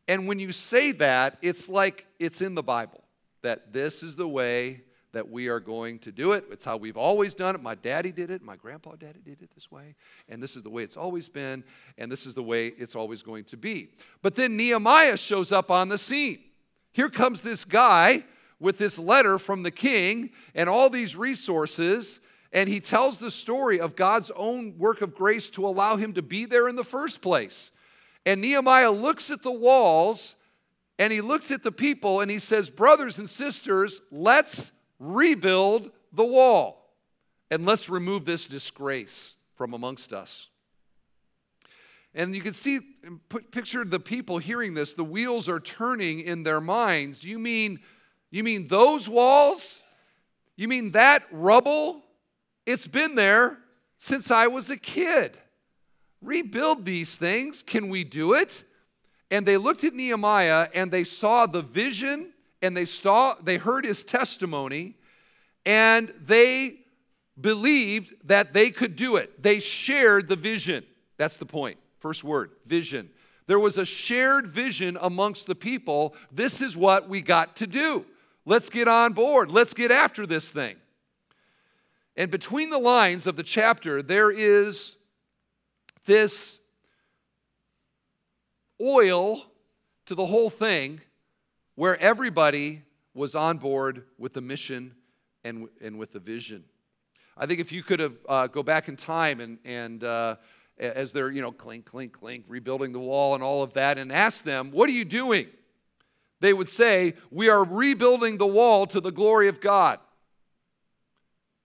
And 0.07 0.27
when 0.27 0.39
you 0.39 0.51
say 0.51 0.93
that, 0.93 1.37
it's 1.43 1.69
like 1.69 2.07
it's 2.19 2.41
in 2.41 2.55
the 2.55 2.63
Bible 2.63 3.03
that 3.43 3.71
this 3.71 4.01
is 4.01 4.15
the 4.15 4.27
way 4.27 4.81
that 5.11 5.29
we 5.29 5.47
are 5.47 5.59
going 5.59 5.99
to 5.99 6.11
do 6.11 6.31
it. 6.31 6.45
It's 6.49 6.65
how 6.65 6.75
we've 6.75 6.97
always 6.97 7.35
done 7.35 7.53
it. 7.53 7.61
My 7.61 7.75
daddy 7.75 8.11
did 8.11 8.31
it. 8.31 8.41
My 8.41 8.55
grandpa 8.55 8.95
daddy 8.95 9.19
did 9.23 9.43
it 9.43 9.51
this 9.53 9.71
way. 9.71 9.93
And 10.27 10.41
this 10.41 10.55
is 10.55 10.63
the 10.63 10.71
way 10.71 10.81
it's 10.81 10.97
always 10.97 11.29
been. 11.29 11.63
And 11.99 12.11
this 12.11 12.25
is 12.25 12.33
the 12.33 12.41
way 12.41 12.69
it's 12.69 12.95
always 12.95 13.21
going 13.21 13.43
to 13.43 13.57
be. 13.57 13.89
But 14.23 14.33
then 14.33 14.57
Nehemiah 14.57 15.17
shows 15.17 15.51
up 15.51 15.69
on 15.69 15.89
the 15.89 15.99
scene. 15.99 16.39
Here 16.93 17.09
comes 17.09 17.43
this 17.43 17.63
guy 17.63 18.23
with 18.61 18.77
this 18.77 18.97
letter 18.97 19.37
from 19.37 19.63
the 19.63 19.71
king 19.71 20.29
and 20.55 20.69
all 20.69 20.89
these 20.89 21.15
resources. 21.15 22.21
And 22.53 22.69
he 22.69 22.79
tells 22.79 23.17
the 23.17 23.31
story 23.31 23.79
of 23.79 23.95
God's 23.95 24.31
own 24.35 24.77
work 24.77 25.01
of 25.01 25.15
grace 25.15 25.49
to 25.51 25.65
allow 25.65 25.95
him 25.97 26.13
to 26.13 26.21
be 26.21 26.45
there 26.45 26.69
in 26.69 26.75
the 26.75 26.83
first 26.83 27.21
place. 27.21 27.71
And 28.25 28.39
Nehemiah 28.39 28.91
looks 28.91 29.31
at 29.31 29.41
the 29.41 29.51
walls 29.51 30.35
and 30.99 31.11
he 31.11 31.21
looks 31.21 31.49
at 31.49 31.63
the 31.63 31.71
people 31.71 32.21
and 32.21 32.29
he 32.29 32.39
says, 32.39 32.69
Brothers 32.69 33.17
and 33.17 33.27
sisters, 33.27 34.01
let's 34.11 34.71
rebuild 34.99 35.91
the 36.13 36.25
wall 36.25 36.93
and 37.49 37.65
let's 37.65 37.89
remove 37.89 38.25
this 38.25 38.45
disgrace 38.45 39.35
from 39.55 39.73
amongst 39.73 40.13
us. 40.13 40.47
And 42.13 42.35
you 42.35 42.41
can 42.41 42.53
see, 42.53 42.79
put, 43.29 43.51
picture 43.51 43.85
the 43.85 43.99
people 43.99 44.37
hearing 44.37 44.73
this, 44.73 44.93
the 44.93 45.03
wheels 45.03 45.47
are 45.47 45.59
turning 45.59 46.19
in 46.19 46.43
their 46.43 46.59
minds. 46.59 47.23
You 47.23 47.39
mean, 47.39 47.79
you 48.31 48.43
mean 48.43 48.67
those 48.67 49.07
walls? 49.07 49.83
You 50.55 50.67
mean 50.67 50.91
that 50.91 51.23
rubble? 51.31 52.01
It's 52.65 52.87
been 52.87 53.15
there 53.15 53.57
since 53.97 54.31
I 54.31 54.47
was 54.47 54.69
a 54.69 54.77
kid. 54.77 55.37
Rebuild 56.21 56.85
these 56.85 57.17
things. 57.17 57.61
Can 57.61 57.89
we 57.89 58.03
do 58.03 58.33
it? 58.33 58.63
And 59.29 59.45
they 59.45 59.57
looked 59.57 59.83
at 59.83 59.93
Nehemiah 59.93 60.69
and 60.73 60.91
they 60.91 61.03
saw 61.03 61.45
the 61.45 61.61
vision 61.61 62.31
and 62.61 62.75
they 62.75 62.85
saw 62.85 63.35
they 63.41 63.57
heard 63.57 63.85
his 63.85 64.03
testimony 64.03 64.95
and 65.65 66.13
they 66.23 66.79
believed 67.39 68.13
that 68.25 68.53
they 68.53 68.71
could 68.71 68.95
do 68.95 69.15
it. 69.15 69.41
They 69.41 69.59
shared 69.59 70.27
the 70.27 70.35
vision. 70.35 70.85
That's 71.17 71.37
the 71.37 71.45
point. 71.45 71.77
First 71.99 72.23
word, 72.23 72.51
vision. 72.65 73.09
There 73.47 73.59
was 73.59 73.77
a 73.77 73.85
shared 73.85 74.47
vision 74.47 74.97
amongst 75.01 75.47
the 75.47 75.55
people. 75.55 76.15
This 76.31 76.61
is 76.61 76.77
what 76.77 77.09
we 77.09 77.21
got 77.21 77.55
to 77.57 77.67
do. 77.67 78.05
Let's 78.45 78.69
get 78.69 78.87
on 78.87 79.13
board. 79.13 79.51
Let's 79.51 79.73
get 79.73 79.91
after 79.91 80.25
this 80.25 80.51
thing. 80.51 80.75
And 82.15 82.29
between 82.29 82.69
the 82.69 82.77
lines 82.77 83.27
of 83.27 83.35
the 83.35 83.43
chapter, 83.43 84.01
there 84.01 84.31
is 84.31 84.97
this 86.05 86.59
oil 88.81 89.45
to 90.07 90.15
the 90.15 90.25
whole 90.25 90.49
thing 90.49 91.01
where 91.75 91.97
everybody 91.99 92.81
was 93.13 93.35
on 93.35 93.57
board 93.57 94.03
with 94.17 94.33
the 94.33 94.41
mission 94.41 94.93
and, 95.43 95.67
and 95.81 95.97
with 95.97 96.11
the 96.11 96.19
vision. 96.19 96.63
I 97.37 97.45
think 97.45 97.59
if 97.59 97.71
you 97.71 97.83
could 97.83 97.99
have 97.99 98.17
uh, 98.27 98.47
go 98.47 98.63
back 98.63 98.87
in 98.87 98.95
time 98.95 99.39
and, 99.39 99.57
and 99.63 100.03
uh, 100.03 100.35
as 100.77 101.11
they're, 101.11 101.31
you 101.31 101.41
know, 101.41 101.51
clink, 101.51 101.85
clink, 101.85 102.13
clink, 102.13 102.45
rebuilding 102.47 102.91
the 102.91 102.99
wall 102.99 103.35
and 103.35 103.43
all 103.43 103.63
of 103.63 103.73
that, 103.73 103.97
and 103.97 104.11
ask 104.11 104.43
them, 104.43 104.71
What 104.71 104.89
are 104.89 104.93
you 104.93 105.05
doing? 105.05 105.47
They 106.41 106.53
would 106.53 106.67
say, 106.67 107.13
We 107.29 107.47
are 107.47 107.63
rebuilding 107.63 108.37
the 108.37 108.47
wall 108.47 108.85
to 108.87 108.99
the 108.99 109.11
glory 109.11 109.47
of 109.47 109.61
God. 109.61 109.99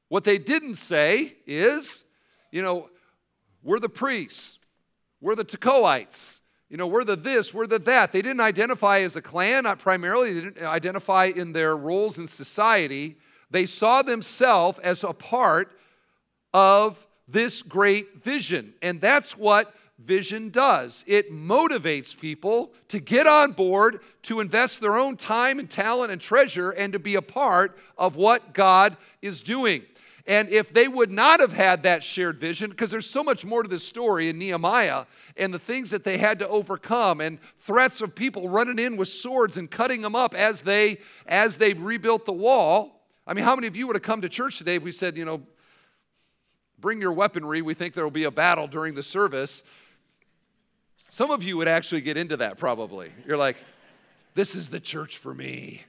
What 0.08 0.22
they 0.22 0.38
didn't 0.38 0.76
say 0.76 1.36
is, 1.46 2.04
you 2.52 2.62
know, 2.62 2.90
we're 3.64 3.80
the 3.80 3.88
priests, 3.88 4.60
we're 5.20 5.34
the 5.34 5.44
Tekoites, 5.44 6.40
you 6.68 6.76
know, 6.76 6.86
we're 6.86 7.04
the 7.04 7.16
this, 7.16 7.52
we're 7.52 7.66
the 7.66 7.80
that. 7.80 8.12
They 8.12 8.22
didn't 8.22 8.40
identify 8.40 9.00
as 9.00 9.16
a 9.16 9.22
clan, 9.22 9.64
not 9.64 9.80
primarily, 9.80 10.34
they 10.34 10.40
didn't 10.42 10.64
identify 10.64 11.24
in 11.24 11.52
their 11.52 11.76
roles 11.76 12.18
in 12.18 12.28
society. 12.28 13.16
They 13.50 13.66
saw 13.66 14.02
themselves 14.02 14.78
as 14.80 15.02
a 15.02 15.12
part 15.12 15.76
of 16.52 17.04
this 17.28 17.62
great 17.62 18.22
vision. 18.22 18.74
And 18.82 19.00
that's 19.00 19.36
what 19.36 19.74
vision 19.98 20.50
does 20.50 21.04
it 21.06 21.32
motivates 21.32 22.18
people 22.18 22.72
to 22.88 23.00
get 23.00 23.26
on 23.26 23.52
board, 23.52 24.00
to 24.22 24.40
invest 24.40 24.80
their 24.80 24.96
own 24.96 25.16
time 25.16 25.58
and 25.58 25.70
talent 25.70 26.12
and 26.12 26.20
treasure, 26.20 26.70
and 26.70 26.92
to 26.92 26.98
be 26.98 27.14
a 27.14 27.22
part 27.22 27.78
of 27.96 28.16
what 28.16 28.52
God 28.52 28.96
is 29.22 29.42
doing. 29.42 29.82
And 30.28 30.48
if 30.48 30.72
they 30.72 30.88
would 30.88 31.12
not 31.12 31.38
have 31.38 31.52
had 31.52 31.84
that 31.84 32.02
shared 32.02 32.40
vision, 32.40 32.70
because 32.70 32.90
there's 32.90 33.08
so 33.08 33.22
much 33.22 33.44
more 33.44 33.62
to 33.62 33.68
this 33.68 33.86
story 33.86 34.28
in 34.28 34.38
Nehemiah 34.38 35.04
and 35.36 35.54
the 35.54 35.58
things 35.58 35.90
that 35.90 36.02
they 36.02 36.18
had 36.18 36.40
to 36.40 36.48
overcome 36.48 37.20
and 37.20 37.38
threats 37.60 38.00
of 38.00 38.14
people 38.14 38.48
running 38.48 38.80
in 38.80 38.96
with 38.96 39.08
swords 39.08 39.56
and 39.56 39.70
cutting 39.70 40.02
them 40.02 40.16
up 40.16 40.34
as 40.34 40.62
they 40.62 40.98
as 41.26 41.58
they 41.58 41.74
rebuilt 41.74 42.26
the 42.26 42.32
wall. 42.32 43.06
I 43.24 43.34
mean, 43.34 43.44
how 43.44 43.54
many 43.54 43.68
of 43.68 43.76
you 43.76 43.86
would 43.86 43.94
have 43.94 44.02
come 44.02 44.20
to 44.22 44.28
church 44.28 44.58
today 44.58 44.74
if 44.74 44.82
we 44.82 44.92
said, 44.92 45.16
you 45.16 45.24
know, 45.24 45.42
bring 46.78 47.00
your 47.00 47.12
weaponry, 47.12 47.62
we 47.62 47.74
think 47.74 47.94
there 47.94 48.04
will 48.04 48.10
be 48.10 48.24
a 48.24 48.30
battle 48.30 48.66
during 48.66 48.94
the 48.94 49.02
service? 49.04 49.62
Some 51.08 51.30
of 51.30 51.42
you 51.42 51.56
would 51.56 51.68
actually 51.68 52.00
get 52.00 52.16
into 52.16 52.36
that 52.38 52.58
probably. 52.58 53.12
You're 53.26 53.36
like, 53.36 53.56
this 54.34 54.54
is 54.54 54.68
the 54.68 54.80
church 54.80 55.18
for 55.18 55.34
me. 55.34 55.84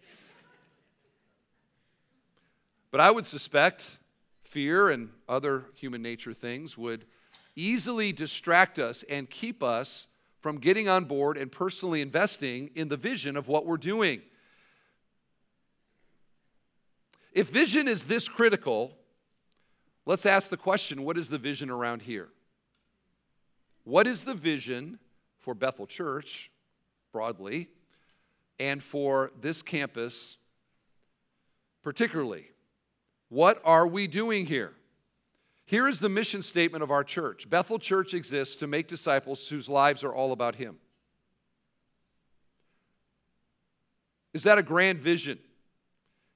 But 2.92 3.02
I 3.02 3.12
would 3.12 3.26
suspect 3.26 3.98
fear 4.44 4.90
and 4.90 5.10
other 5.28 5.66
human 5.76 6.02
nature 6.02 6.34
things 6.34 6.78
would 6.78 7.06
easily 7.56 8.14
distract 8.14 8.80
us 8.80 9.04
and 9.10 9.30
keep 9.30 9.62
us 9.62 10.08
from 10.40 10.60
getting 10.60 10.88
on 10.88 11.04
board 11.04 11.38
and 11.38 11.52
personally 11.52 12.00
investing 12.00 12.70
in 12.76 12.88
the 12.88 12.96
vision 12.96 13.36
of 13.36 13.48
what 13.48 13.66
we're 13.66 13.78
doing. 13.78 14.22
If 17.34 17.50
vision 17.50 17.88
is 17.88 18.06
this 18.06 18.30
critical, 18.30 18.94
let's 20.06 20.26
ask 20.26 20.50
the 20.50 20.58
question 20.58 21.04
what 21.04 21.18
is 21.18 21.30
the 21.30 21.38
vision 21.38 21.70
around 21.70 22.04
here? 22.04 22.30
What 23.84 24.08
is 24.08 24.24
the 24.24 24.34
vision 24.34 25.00
for 25.48 25.54
Bethel 25.54 25.88
Church 25.88 26.52
broadly 27.14 27.70
and 28.60 28.84
for 28.84 29.32
this 29.40 29.62
campus 29.62 30.38
particularly? 31.82 32.50
What 33.30 33.62
are 33.64 33.88
we 33.88 34.08
doing 34.08 34.46
here? 34.46 34.74
Here 35.66 35.88
is 35.88 36.02
the 36.02 36.10
mission 36.10 36.44
statement 36.44 36.84
of 36.84 36.92
our 36.92 37.06
church 37.06 37.50
Bethel 37.50 37.80
Church 37.80 38.14
exists 38.14 38.58
to 38.58 38.68
make 38.68 38.90
disciples 38.90 39.48
whose 39.48 39.70
lives 39.70 40.04
are 40.04 40.14
all 40.14 40.34
about 40.34 40.56
Him. 40.56 40.80
Is 44.34 44.44
that 44.44 44.58
a 44.58 44.64
grand 44.64 45.00
vision? 45.00 45.40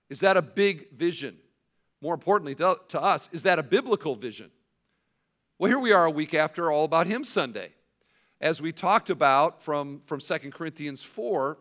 Is 0.10 0.22
that 0.22 0.38
a 0.38 0.41
big 0.41 0.89
vision? 0.94 1.36
More 2.00 2.13
importantly 2.13 2.56
to, 2.56 3.01
us, 3.01 3.27
is 3.34 3.44
that 3.44 3.60
a 3.60 3.63
biblical 3.63 4.15
vision? 4.15 4.51
Well, 5.60 5.68
here 5.68 5.80
we 5.80 5.91
are 5.91 6.06
a 6.06 6.12
week 6.12 6.34
after 6.34 6.72
All 6.72 6.86
About 6.86 7.08
Him 7.08 7.25
Sunday. 7.25 7.74
As 8.42 8.60
we 8.60 8.72
talked 8.72 9.12
about 9.12 9.62
from, 9.62 10.02
from 10.06 10.20
2 10.20 10.38
Corinthians 10.50 11.04
4, 11.04 11.60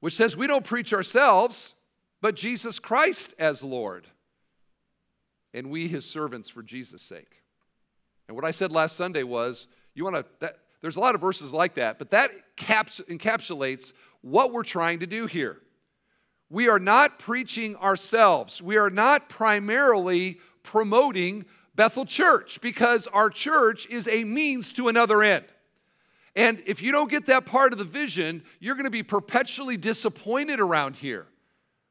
which 0.00 0.16
says 0.16 0.36
we 0.36 0.46
don't 0.46 0.64
preach 0.64 0.94
ourselves, 0.94 1.74
but 2.22 2.34
Jesus 2.34 2.78
Christ 2.78 3.34
as 3.38 3.62
Lord, 3.62 4.06
and 5.52 5.70
we 5.70 5.86
his 5.86 6.08
servants 6.08 6.48
for 6.48 6.62
Jesus' 6.62 7.02
sake. 7.02 7.42
And 8.26 8.34
what 8.34 8.46
I 8.46 8.52
said 8.52 8.72
last 8.72 8.96
Sunday 8.96 9.22
was, 9.22 9.66
you 9.94 10.02
want 10.02 10.24
to, 10.40 10.54
there's 10.80 10.96
a 10.96 11.00
lot 11.00 11.14
of 11.14 11.20
verses 11.20 11.52
like 11.52 11.74
that, 11.74 11.98
but 11.98 12.10
that 12.12 12.30
caps, 12.56 13.02
encapsulates 13.08 13.92
what 14.22 14.50
we're 14.50 14.62
trying 14.62 15.00
to 15.00 15.06
do 15.06 15.26
here. 15.26 15.58
We 16.48 16.68
are 16.68 16.78
not 16.78 17.18
preaching 17.18 17.76
ourselves. 17.76 18.62
We 18.62 18.78
are 18.78 18.90
not 18.90 19.28
primarily 19.28 20.38
promoting 20.62 21.44
Bethel 21.74 22.04
Church 22.04 22.60
because 22.60 23.06
our 23.08 23.30
church 23.30 23.86
is 23.86 24.06
a 24.08 24.24
means 24.24 24.72
to 24.74 24.88
another 24.88 25.22
end. 25.22 25.44
And 26.36 26.62
if 26.66 26.82
you 26.82 26.92
don't 26.92 27.10
get 27.10 27.26
that 27.26 27.46
part 27.46 27.72
of 27.72 27.78
the 27.78 27.84
vision, 27.84 28.42
you're 28.58 28.74
going 28.74 28.84
to 28.84 28.90
be 28.90 29.02
perpetually 29.02 29.76
disappointed 29.76 30.60
around 30.60 30.96
here. 30.96 31.26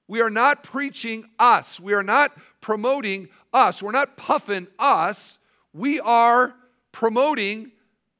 We 0.08 0.22
are 0.22 0.30
not 0.30 0.64
preaching 0.64 1.30
us. 1.40 1.80
We 1.80 1.94
are 1.94 2.04
not 2.04 2.38
promoting 2.60 3.30
us. 3.54 3.82
We're 3.82 3.92
not 3.92 4.18
puffing 4.18 4.68
us. 4.78 5.40
We 5.74 6.00
are 6.00 6.56
promoting 6.92 7.72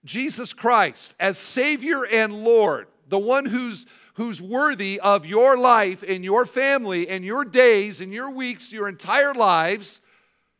Jesus 0.06 0.54
Christ 0.54 1.16
as 1.20 1.38
Savior 1.38 2.06
and 2.06 2.44
Lord, 2.44 2.88
the 3.08 3.20
one 3.20 3.46
who's, 3.46 3.86
who's 4.16 4.42
worthy 4.42 5.00
of 5.00 5.26
your 5.26 5.58
life 5.58 6.04
and 6.08 6.24
your 6.24 6.46
family 6.46 7.08
and 7.10 7.24
your 7.24 7.44
days 7.44 8.00
and 8.00 8.14
your 8.14 8.30
weeks, 8.30 8.72
your 8.72 8.88
entire 8.88 9.34
lives. 9.34 10.02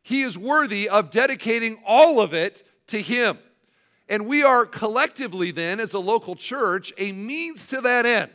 He 0.04 0.22
is 0.22 0.38
worthy 0.38 0.88
of 0.88 1.10
dedicating 1.10 1.82
all 1.84 2.20
of 2.20 2.32
it 2.34 2.62
to 2.88 3.00
Him. 3.00 3.38
And 4.06 4.26
we 4.26 4.42
are 4.42 4.66
collectively, 4.66 5.50
then, 5.50 5.80
as 5.80 5.94
a 5.94 5.98
local 5.98 6.36
church, 6.36 6.92
a 6.98 7.10
means 7.10 7.66
to 7.68 7.80
that 7.80 8.04
end. 8.04 8.30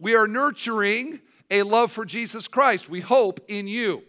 We 0.00 0.16
are 0.16 0.26
nurturing 0.26 1.20
a 1.48 1.62
love 1.62 1.92
for 1.92 2.04
Jesus 2.04 2.48
Christ. 2.48 2.88
We 2.88 3.00
hope 3.00 3.40
in 3.46 3.68
you. 3.68 4.02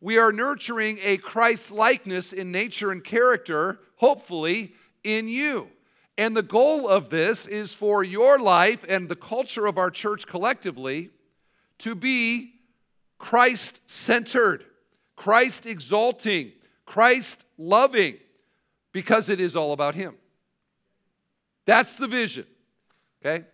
We 0.00 0.16
are 0.16 0.32
nurturing 0.32 0.98
a 1.02 1.18
Christ 1.18 1.70
likeness 1.70 2.32
in 2.32 2.50
nature 2.50 2.90
and 2.90 3.04
character, 3.04 3.80
hopefully, 3.96 4.72
in 5.04 5.28
you. 5.28 5.68
And 6.16 6.34
the 6.34 6.42
goal 6.42 6.88
of 6.88 7.10
this 7.10 7.46
is 7.46 7.74
for 7.74 8.02
your 8.02 8.38
life 8.38 8.86
and 8.88 9.06
the 9.06 9.16
culture 9.16 9.66
of 9.66 9.76
our 9.76 9.90
church 9.90 10.26
collectively 10.26 11.10
to 11.80 11.94
be 11.94 12.54
Christ 13.18 13.90
centered, 13.90 14.64
Christ 15.22 15.66
exalting, 15.66 16.50
Christ 16.84 17.44
loving, 17.56 18.16
because 18.90 19.28
it 19.28 19.38
is 19.38 19.54
all 19.54 19.72
about 19.72 19.94
Him. 19.94 20.16
That's 21.64 21.94
the 21.94 22.08
vision. 22.08 22.44
Okay? 23.24 23.44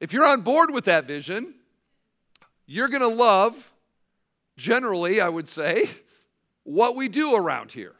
If 0.00 0.14
you're 0.14 0.24
on 0.24 0.40
board 0.40 0.70
with 0.70 0.86
that 0.86 1.04
vision, 1.04 1.52
you're 2.64 2.88
going 2.88 3.02
to 3.02 3.08
love, 3.08 3.70
generally, 4.56 5.20
I 5.20 5.28
would 5.28 5.50
say, 5.50 5.90
what 6.62 6.96
we 6.96 7.08
do 7.08 7.36
around 7.36 7.72
here. 7.72 7.94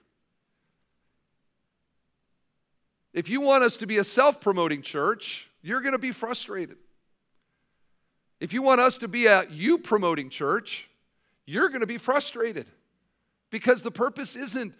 If 3.12 3.28
you 3.28 3.42
want 3.42 3.62
us 3.62 3.76
to 3.76 3.86
be 3.86 3.98
a 3.98 4.04
self 4.04 4.40
promoting 4.40 4.80
church, 4.80 5.50
you're 5.60 5.82
going 5.82 5.92
to 5.92 5.98
be 5.98 6.12
frustrated. 6.12 6.78
If 8.40 8.54
you 8.54 8.62
want 8.62 8.80
us 8.80 8.96
to 8.98 9.08
be 9.08 9.26
a 9.26 9.46
you 9.50 9.76
promoting 9.76 10.30
church, 10.30 10.88
you're 11.44 11.68
going 11.68 11.82
to 11.82 11.86
be 11.86 11.98
frustrated 11.98 12.64
because 13.50 13.82
the 13.82 13.90
purpose 13.90 14.36
isn't 14.36 14.74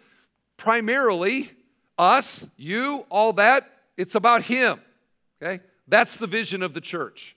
primarily 0.57 1.51
us, 1.97 2.49
you, 2.57 3.05
all 3.09 3.33
that. 3.33 3.69
It's 3.97 4.15
about 4.15 4.43
Him. 4.43 4.79
Okay? 5.41 5.63
That's 5.87 6.17
the 6.17 6.27
vision 6.27 6.63
of 6.63 6.73
the 6.73 6.81
church. 6.81 7.35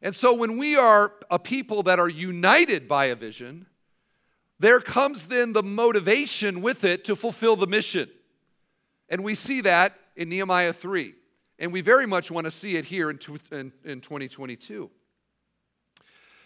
And 0.00 0.14
so 0.14 0.32
when 0.32 0.58
we 0.58 0.76
are 0.76 1.12
a 1.30 1.38
people 1.38 1.82
that 1.84 1.98
are 1.98 2.08
united 2.08 2.86
by 2.86 3.06
a 3.06 3.16
vision, 3.16 3.66
there 4.60 4.80
comes 4.80 5.24
then 5.24 5.52
the 5.52 5.62
motivation 5.62 6.62
with 6.62 6.84
it 6.84 7.04
to 7.04 7.16
fulfill 7.16 7.56
the 7.56 7.66
mission. 7.66 8.08
And 9.08 9.24
we 9.24 9.34
see 9.34 9.60
that 9.62 9.98
in 10.16 10.28
Nehemiah 10.28 10.72
3. 10.72 11.14
And 11.58 11.72
we 11.72 11.80
very 11.80 12.06
much 12.06 12.30
want 12.30 12.44
to 12.44 12.50
see 12.50 12.76
it 12.76 12.84
here 12.84 13.10
in, 13.10 13.18
in, 13.50 13.72
in 13.84 14.00
2022. 14.00 14.90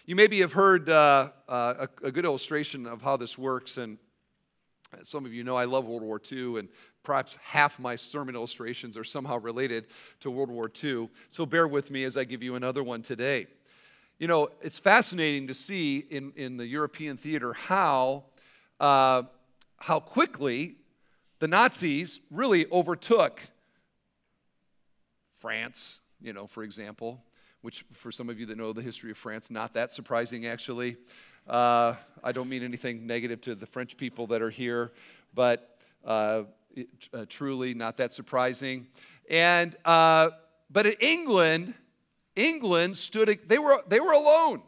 You 0.05 0.17
maybe 0.17 0.41
have 0.41 0.53
heard 0.53 0.91
uh, 0.91 1.31
uh, 1.49 1.87
a, 2.03 2.11
good 2.11 2.25
illustration 2.25 2.87
of 2.87 3.03
how 3.03 3.17
this 3.17 3.39
works. 3.39 3.79
And 3.79 3.99
some 5.03 5.25
of 5.25 5.33
you 5.33 5.45
know 5.45 5.55
I 5.55 5.65
love 5.65 5.87
World 5.87 6.03
War 6.03 6.21
II, 6.31 6.59
and 6.59 6.69
perhaps 7.05 7.39
half 7.41 7.79
my 7.79 7.95
sermon 7.95 8.35
illustrations 8.35 8.97
are 8.97 9.05
somehow 9.05 9.39
related 9.39 9.87
to 10.21 10.31
World 10.31 10.51
War 10.51 10.69
II. 10.83 11.09
So 11.31 11.47
bear 11.47 11.69
with 11.69 11.93
me 11.93 12.03
as 12.03 12.17
I 12.17 12.25
give 12.25 12.43
you 12.43 12.57
another 12.57 12.83
one 12.83 13.03
today. 13.03 13.47
You 14.19 14.27
know, 14.27 14.49
it's 14.61 14.79
fascinating 14.79 15.47
to 15.47 15.55
see 15.55 15.99
in, 15.99 16.33
in 16.35 16.57
the 16.57 16.67
European 16.67 17.17
theater 17.17 17.53
how, 17.53 18.25
uh, 18.81 19.23
how 19.77 20.01
quickly 20.01 20.79
the 21.39 21.47
Nazis 21.47 22.19
really 22.29 22.67
overtook 22.73 23.41
France, 25.39 26.01
you 26.21 26.33
know, 26.33 26.49
for 26.49 26.65
example, 26.65 27.23
which 27.63 27.85
for 27.93 28.13
some 28.13 28.29
of 28.29 28.39
you 28.39 28.47
that 28.47 28.59
know 28.59 28.73
the 28.73 28.83
history 28.83 29.11
of 29.11 29.17
France, 29.17 29.51
not 29.51 29.75
that 29.75 29.91
surprising 29.91 30.47
actually. 30.47 30.97
Uh, 31.49 31.95
I 32.23 32.33
don't 32.33 32.49
mean 32.49 32.63
anything 32.63 33.07
negative 33.07 33.41
to 33.43 33.55
the 33.55 33.67
French 33.67 33.97
people 33.97 34.27
that 34.29 34.43
are 34.43 34.51
here, 34.51 34.93
but 35.35 35.79
uh, 36.05 36.43
it, 36.75 36.89
uh, 37.13 37.25
truly 37.29 37.75
not 37.75 37.97
that 37.97 38.13
surprising. 38.13 38.87
And 39.31 39.77
uh, 39.85 40.31
but 40.71 40.87
in 40.87 40.95
England, 41.01 41.75
England 42.37 42.99
stood. 42.99 43.41
They 43.47 43.59
were 43.59 43.83
they 43.89 44.01
were 44.01 44.13
alone, 44.13 44.63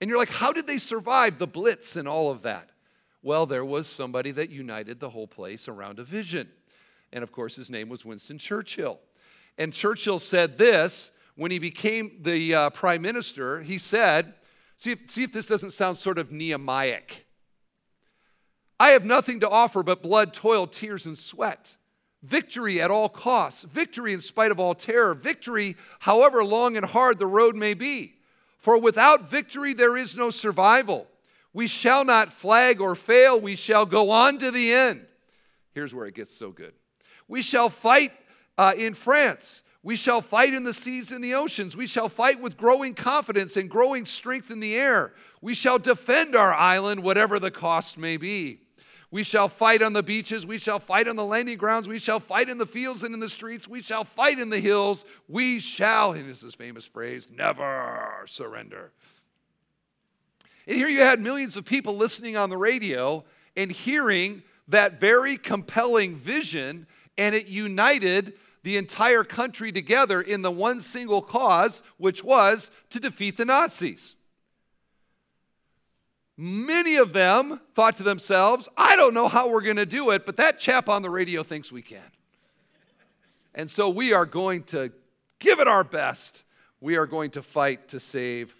and 0.00 0.08
you're 0.08 0.18
like, 0.18 0.30
how 0.30 0.52
did 0.52 0.66
they 0.66 0.78
survive 0.78 1.38
the 1.38 1.46
Blitz 1.46 1.96
and 1.96 2.06
all 2.06 2.30
of 2.30 2.42
that? 2.42 2.70
Well, 3.22 3.46
there 3.46 3.64
was 3.64 3.86
somebody 3.86 4.32
that 4.32 4.50
united 4.50 5.00
the 5.00 5.08
whole 5.08 5.26
place 5.26 5.66
around 5.66 5.98
a 5.98 6.04
vision. 6.04 6.50
And 7.10 7.22
of 7.22 7.32
course, 7.32 7.56
his 7.56 7.70
name 7.70 7.88
was 7.88 8.04
Winston 8.04 8.36
Churchill. 8.36 9.00
And 9.56 9.72
Churchill 9.72 10.18
said 10.18 10.58
this 10.58 11.12
when 11.36 11.50
he 11.50 11.58
became 11.58 12.18
the 12.22 12.54
uh, 12.54 12.70
prime 12.70 13.02
minister. 13.02 13.60
He 13.60 13.78
said, 13.78 14.34
see 14.76 14.92
if, 14.92 15.10
see 15.10 15.22
if 15.22 15.32
this 15.32 15.46
doesn't 15.46 15.72
sound 15.72 15.98
sort 15.98 16.18
of 16.18 16.30
Nehemiac. 16.30 17.24
I 18.78 18.90
have 18.90 19.04
nothing 19.04 19.40
to 19.40 19.48
offer 19.48 19.82
but 19.82 20.02
blood, 20.02 20.34
toil, 20.34 20.66
tears, 20.66 21.06
and 21.06 21.16
sweat. 21.16 21.76
Victory 22.22 22.80
at 22.80 22.90
all 22.90 23.08
costs, 23.08 23.64
victory 23.64 24.14
in 24.14 24.20
spite 24.20 24.50
of 24.50 24.58
all 24.58 24.74
terror, 24.74 25.14
victory 25.14 25.76
however 26.00 26.42
long 26.42 26.76
and 26.76 26.86
hard 26.86 27.18
the 27.18 27.26
road 27.26 27.54
may 27.54 27.74
be. 27.74 28.14
For 28.58 28.78
without 28.78 29.28
victory, 29.28 29.74
there 29.74 29.96
is 29.96 30.16
no 30.16 30.30
survival. 30.30 31.06
We 31.52 31.66
shall 31.66 32.02
not 32.02 32.32
flag 32.32 32.80
or 32.80 32.94
fail. 32.94 33.38
We 33.38 33.56
shall 33.56 33.84
go 33.84 34.10
on 34.10 34.38
to 34.38 34.50
the 34.50 34.72
end. 34.72 35.04
Here's 35.72 35.92
where 35.92 36.06
it 36.06 36.14
gets 36.14 36.34
so 36.34 36.50
good. 36.50 36.72
We 37.28 37.42
shall 37.42 37.68
fight 37.68 38.12
uh, 38.56 38.72
in 38.76 38.94
France. 38.94 39.62
We 39.84 39.96
shall 39.96 40.22
fight 40.22 40.54
in 40.54 40.64
the 40.64 40.72
seas 40.72 41.12
and 41.12 41.22
the 41.22 41.34
oceans. 41.34 41.76
We 41.76 41.86
shall 41.86 42.08
fight 42.08 42.40
with 42.40 42.56
growing 42.56 42.94
confidence 42.94 43.58
and 43.58 43.68
growing 43.68 44.06
strength 44.06 44.50
in 44.50 44.60
the 44.60 44.74
air. 44.74 45.12
We 45.42 45.52
shall 45.52 45.78
defend 45.78 46.34
our 46.34 46.54
island, 46.54 47.02
whatever 47.02 47.38
the 47.38 47.50
cost 47.50 47.98
may 47.98 48.16
be. 48.16 48.60
We 49.10 49.22
shall 49.24 49.50
fight 49.50 49.82
on 49.82 49.92
the 49.92 50.02
beaches. 50.02 50.46
We 50.46 50.56
shall 50.56 50.80
fight 50.80 51.06
on 51.06 51.16
the 51.16 51.24
landing 51.24 51.58
grounds. 51.58 51.86
We 51.86 51.98
shall 51.98 52.18
fight 52.18 52.48
in 52.48 52.56
the 52.56 52.66
fields 52.66 53.02
and 53.02 53.12
in 53.12 53.20
the 53.20 53.28
streets. 53.28 53.68
We 53.68 53.82
shall 53.82 54.04
fight 54.04 54.38
in 54.38 54.48
the 54.48 54.58
hills. 54.58 55.04
We 55.28 55.60
shall, 55.60 56.12
and 56.12 56.30
this 56.30 56.42
is 56.42 56.54
famous 56.54 56.86
phrase, 56.86 57.28
never 57.30 58.24
surrender. 58.26 58.90
And 60.66 60.78
here 60.78 60.88
you 60.88 61.00
had 61.00 61.20
millions 61.20 61.58
of 61.58 61.66
people 61.66 61.94
listening 61.94 62.38
on 62.38 62.48
the 62.48 62.56
radio 62.56 63.22
and 63.54 63.70
hearing 63.70 64.42
that 64.68 64.98
very 64.98 65.36
compelling 65.36 66.16
vision, 66.16 66.86
and 67.18 67.34
it 67.34 67.48
united 67.48 68.32
the 68.64 68.76
entire 68.76 69.22
country 69.22 69.70
together 69.70 70.20
in 70.20 70.42
the 70.42 70.50
one 70.50 70.80
single 70.80 71.22
cause, 71.22 71.82
which 71.98 72.24
was 72.24 72.70
to 72.90 72.98
defeat 72.98 73.36
the 73.36 73.44
Nazis. 73.44 74.16
Many 76.36 76.96
of 76.96 77.12
them 77.12 77.60
thought 77.74 77.96
to 77.98 78.02
themselves, 78.02 78.68
I 78.76 78.96
don't 78.96 79.14
know 79.14 79.28
how 79.28 79.48
we're 79.48 79.60
going 79.60 79.76
to 79.76 79.86
do 79.86 80.10
it, 80.10 80.26
but 80.26 80.38
that 80.38 80.58
chap 80.58 80.88
on 80.88 81.02
the 81.02 81.10
radio 81.10 81.44
thinks 81.44 81.70
we 81.70 81.82
can. 81.82 82.00
And 83.54 83.70
so 83.70 83.88
we 83.88 84.12
are 84.12 84.26
going 84.26 84.64
to 84.64 84.90
give 85.38 85.60
it 85.60 85.68
our 85.68 85.84
best. 85.84 86.42
We 86.80 86.96
are 86.96 87.06
going 87.06 87.30
to 87.32 87.42
fight 87.42 87.88
to 87.88 88.00
save 88.00 88.56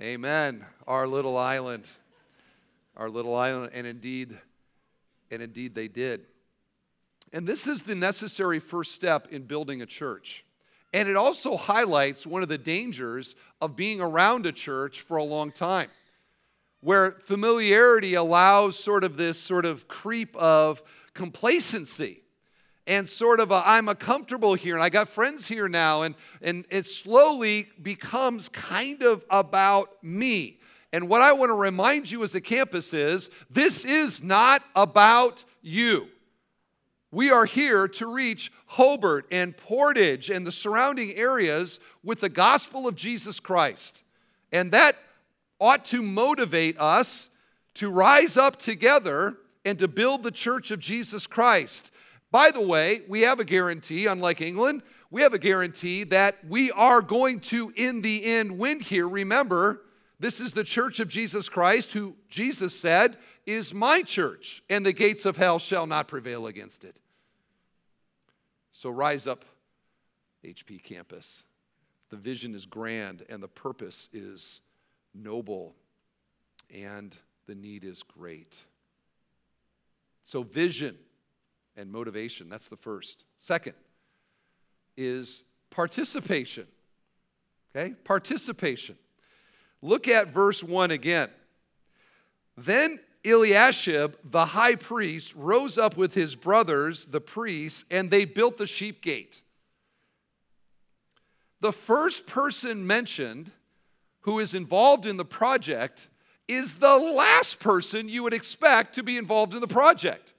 Amen. 0.00 0.66
Our 0.88 1.06
little 1.06 1.36
island. 1.36 1.88
Our 2.96 3.08
little 3.08 3.34
island. 3.34 3.70
And 3.74 3.86
indeed, 3.86 4.36
and 5.30 5.40
indeed 5.40 5.74
they 5.74 5.88
did. 5.88 6.26
And 7.34 7.48
this 7.48 7.66
is 7.66 7.82
the 7.82 7.96
necessary 7.96 8.60
first 8.60 8.92
step 8.92 9.26
in 9.32 9.42
building 9.42 9.82
a 9.82 9.86
church. 9.86 10.44
And 10.92 11.08
it 11.08 11.16
also 11.16 11.56
highlights 11.56 12.24
one 12.24 12.44
of 12.44 12.48
the 12.48 12.56
dangers 12.56 13.34
of 13.60 13.74
being 13.74 14.00
around 14.00 14.46
a 14.46 14.52
church 14.52 15.00
for 15.00 15.16
a 15.16 15.24
long 15.24 15.50
time, 15.50 15.88
where 16.80 17.16
familiarity 17.24 18.14
allows 18.14 18.78
sort 18.78 19.02
of 19.02 19.16
this 19.16 19.36
sort 19.36 19.66
of 19.66 19.88
creep 19.88 20.36
of 20.36 20.80
complacency 21.12 22.22
and 22.86 23.08
sort 23.08 23.40
of 23.40 23.50
i 23.50 23.78
am 23.78 23.88
a 23.88 23.94
comfortable 23.94 24.54
here 24.54 24.74
and 24.74 24.82
I 24.82 24.90
got 24.90 25.08
friends 25.08 25.48
here 25.48 25.68
now 25.68 26.02
and 26.02 26.14
and 26.42 26.66
it 26.70 26.86
slowly 26.86 27.68
becomes 27.82 28.48
kind 28.48 29.02
of 29.02 29.24
about 29.30 30.02
me. 30.04 30.58
And 30.92 31.08
what 31.08 31.22
I 31.22 31.32
want 31.32 31.50
to 31.50 31.56
remind 31.56 32.10
you 32.10 32.22
as 32.22 32.34
a 32.36 32.40
campus 32.40 32.92
is 32.92 33.30
this 33.50 33.84
is 33.84 34.22
not 34.22 34.62
about 34.76 35.44
you. 35.62 36.08
We 37.14 37.30
are 37.30 37.44
here 37.44 37.86
to 37.86 38.06
reach 38.06 38.50
Hobart 38.66 39.26
and 39.30 39.56
Portage 39.56 40.30
and 40.30 40.44
the 40.44 40.50
surrounding 40.50 41.12
areas 41.12 41.78
with 42.02 42.18
the 42.18 42.28
gospel 42.28 42.88
of 42.88 42.96
Jesus 42.96 43.38
Christ. 43.38 44.02
And 44.50 44.72
that 44.72 44.96
ought 45.60 45.84
to 45.86 46.02
motivate 46.02 46.76
us 46.80 47.28
to 47.74 47.88
rise 47.88 48.36
up 48.36 48.56
together 48.56 49.36
and 49.64 49.78
to 49.78 49.86
build 49.86 50.24
the 50.24 50.32
church 50.32 50.72
of 50.72 50.80
Jesus 50.80 51.28
Christ. 51.28 51.92
By 52.32 52.50
the 52.50 52.60
way, 52.60 53.02
we 53.06 53.20
have 53.20 53.38
a 53.38 53.44
guarantee, 53.44 54.06
unlike 54.06 54.40
England, 54.40 54.82
we 55.08 55.22
have 55.22 55.34
a 55.34 55.38
guarantee 55.38 56.02
that 56.02 56.38
we 56.48 56.72
are 56.72 57.00
going 57.00 57.38
to, 57.40 57.72
in 57.76 58.02
the 58.02 58.24
end, 58.26 58.58
win 58.58 58.80
here. 58.80 59.08
Remember, 59.08 59.82
this 60.18 60.40
is 60.40 60.52
the 60.52 60.64
church 60.64 60.98
of 60.98 61.06
Jesus 61.06 61.48
Christ, 61.48 61.92
who 61.92 62.16
Jesus 62.28 62.76
said 62.76 63.18
is 63.46 63.72
my 63.72 64.02
church, 64.02 64.64
and 64.68 64.84
the 64.84 64.92
gates 64.92 65.24
of 65.24 65.36
hell 65.36 65.60
shall 65.60 65.86
not 65.86 66.08
prevail 66.08 66.48
against 66.48 66.82
it. 66.82 66.96
So 68.74 68.90
rise 68.90 69.28
up, 69.28 69.44
HP 70.44 70.82
campus. 70.82 71.44
The 72.10 72.16
vision 72.16 72.56
is 72.56 72.66
grand, 72.66 73.24
and 73.28 73.40
the 73.40 73.48
purpose 73.48 74.08
is 74.12 74.60
noble, 75.14 75.76
and 76.74 77.16
the 77.46 77.54
need 77.54 77.84
is 77.84 78.02
great. 78.02 78.62
So, 80.24 80.42
vision 80.42 80.96
and 81.76 81.90
motivation. 81.90 82.48
That's 82.48 82.68
the 82.68 82.76
first. 82.76 83.24
Second 83.38 83.74
is 84.96 85.44
participation. 85.70 86.66
Okay? 87.74 87.94
Participation. 88.02 88.98
Look 89.82 90.08
at 90.08 90.28
verse 90.28 90.64
1 90.64 90.90
again. 90.90 91.30
Then 92.56 92.98
Eliashib, 93.24 94.16
the 94.24 94.46
high 94.46 94.76
priest, 94.76 95.34
rose 95.34 95.78
up 95.78 95.96
with 95.96 96.14
his 96.14 96.34
brothers, 96.34 97.06
the 97.06 97.20
priests, 97.20 97.84
and 97.90 98.10
they 98.10 98.24
built 98.24 98.58
the 98.58 98.66
sheep 98.66 99.00
gate. 99.00 99.42
The 101.60 101.72
first 101.72 102.26
person 102.26 102.86
mentioned 102.86 103.50
who 104.20 104.38
is 104.38 104.52
involved 104.52 105.06
in 105.06 105.16
the 105.16 105.24
project 105.24 106.08
is 106.46 106.74
the 106.74 106.96
last 106.96 107.60
person 107.60 108.08
you 108.08 108.22
would 108.22 108.34
expect 108.34 108.94
to 108.96 109.02
be 109.02 109.16
involved 109.16 109.54
in 109.54 109.60
the 109.60 109.66
project. 109.66 110.34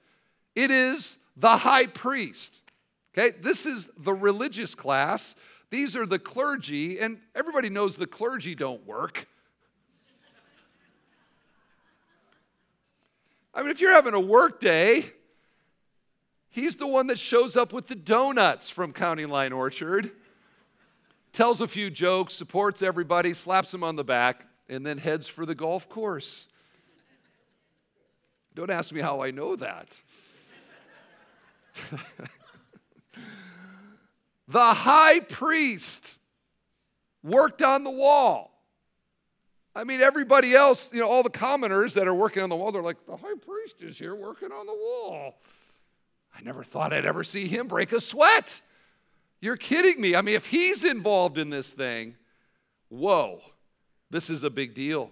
It 0.54 0.70
is 0.70 1.18
the 1.36 1.56
high 1.56 1.86
priest. 1.86 2.60
Okay, 3.16 3.36
this 3.40 3.66
is 3.66 3.88
the 3.98 4.14
religious 4.14 4.74
class. 4.74 5.34
These 5.70 5.96
are 5.96 6.06
the 6.06 6.18
clergy, 6.18 7.00
and 7.00 7.18
everybody 7.34 7.70
knows 7.70 7.96
the 7.96 8.06
clergy 8.06 8.54
don't 8.54 8.86
work. 8.86 9.26
I 13.56 13.62
mean, 13.62 13.70
if 13.70 13.80
you're 13.80 13.92
having 13.92 14.12
a 14.12 14.20
work 14.20 14.60
day, 14.60 15.06
he's 16.50 16.76
the 16.76 16.86
one 16.86 17.06
that 17.06 17.18
shows 17.18 17.56
up 17.56 17.72
with 17.72 17.86
the 17.86 17.94
donuts 17.94 18.68
from 18.68 18.92
County 18.92 19.24
Line 19.24 19.50
Orchard, 19.54 20.10
tells 21.32 21.62
a 21.62 21.68
few 21.68 21.88
jokes, 21.88 22.34
supports 22.34 22.82
everybody, 22.82 23.32
slaps 23.32 23.70
them 23.70 23.82
on 23.82 23.96
the 23.96 24.04
back, 24.04 24.44
and 24.68 24.84
then 24.84 24.98
heads 24.98 25.26
for 25.26 25.46
the 25.46 25.54
golf 25.54 25.88
course. 25.88 26.48
Don't 28.54 28.70
ask 28.70 28.92
me 28.92 29.00
how 29.00 29.22
I 29.22 29.30
know 29.30 29.56
that. 29.56 30.02
the 34.48 34.74
high 34.74 35.20
priest 35.20 36.18
worked 37.22 37.62
on 37.62 37.84
the 37.84 37.90
wall. 37.90 38.55
I 39.76 39.84
mean, 39.84 40.00
everybody 40.00 40.54
else, 40.54 40.90
you 40.90 41.00
know, 41.00 41.06
all 41.06 41.22
the 41.22 41.28
commoners 41.28 41.92
that 41.94 42.08
are 42.08 42.14
working 42.14 42.42
on 42.42 42.48
the 42.48 42.56
wall, 42.56 42.72
they're 42.72 42.80
like, 42.80 43.04
the 43.04 43.18
high 43.18 43.34
priest 43.34 43.82
is 43.82 43.98
here 43.98 44.14
working 44.14 44.50
on 44.50 44.64
the 44.64 44.72
wall. 44.72 45.34
I 46.34 46.40
never 46.40 46.64
thought 46.64 46.94
I'd 46.94 47.04
ever 47.04 47.22
see 47.22 47.46
him 47.46 47.66
break 47.66 47.92
a 47.92 48.00
sweat. 48.00 48.62
You're 49.38 49.58
kidding 49.58 50.00
me. 50.00 50.16
I 50.16 50.22
mean, 50.22 50.34
if 50.34 50.46
he's 50.46 50.82
involved 50.82 51.36
in 51.36 51.50
this 51.50 51.74
thing, 51.74 52.16
whoa, 52.88 53.40
this 54.08 54.30
is 54.30 54.44
a 54.44 54.50
big 54.50 54.72
deal. 54.72 55.10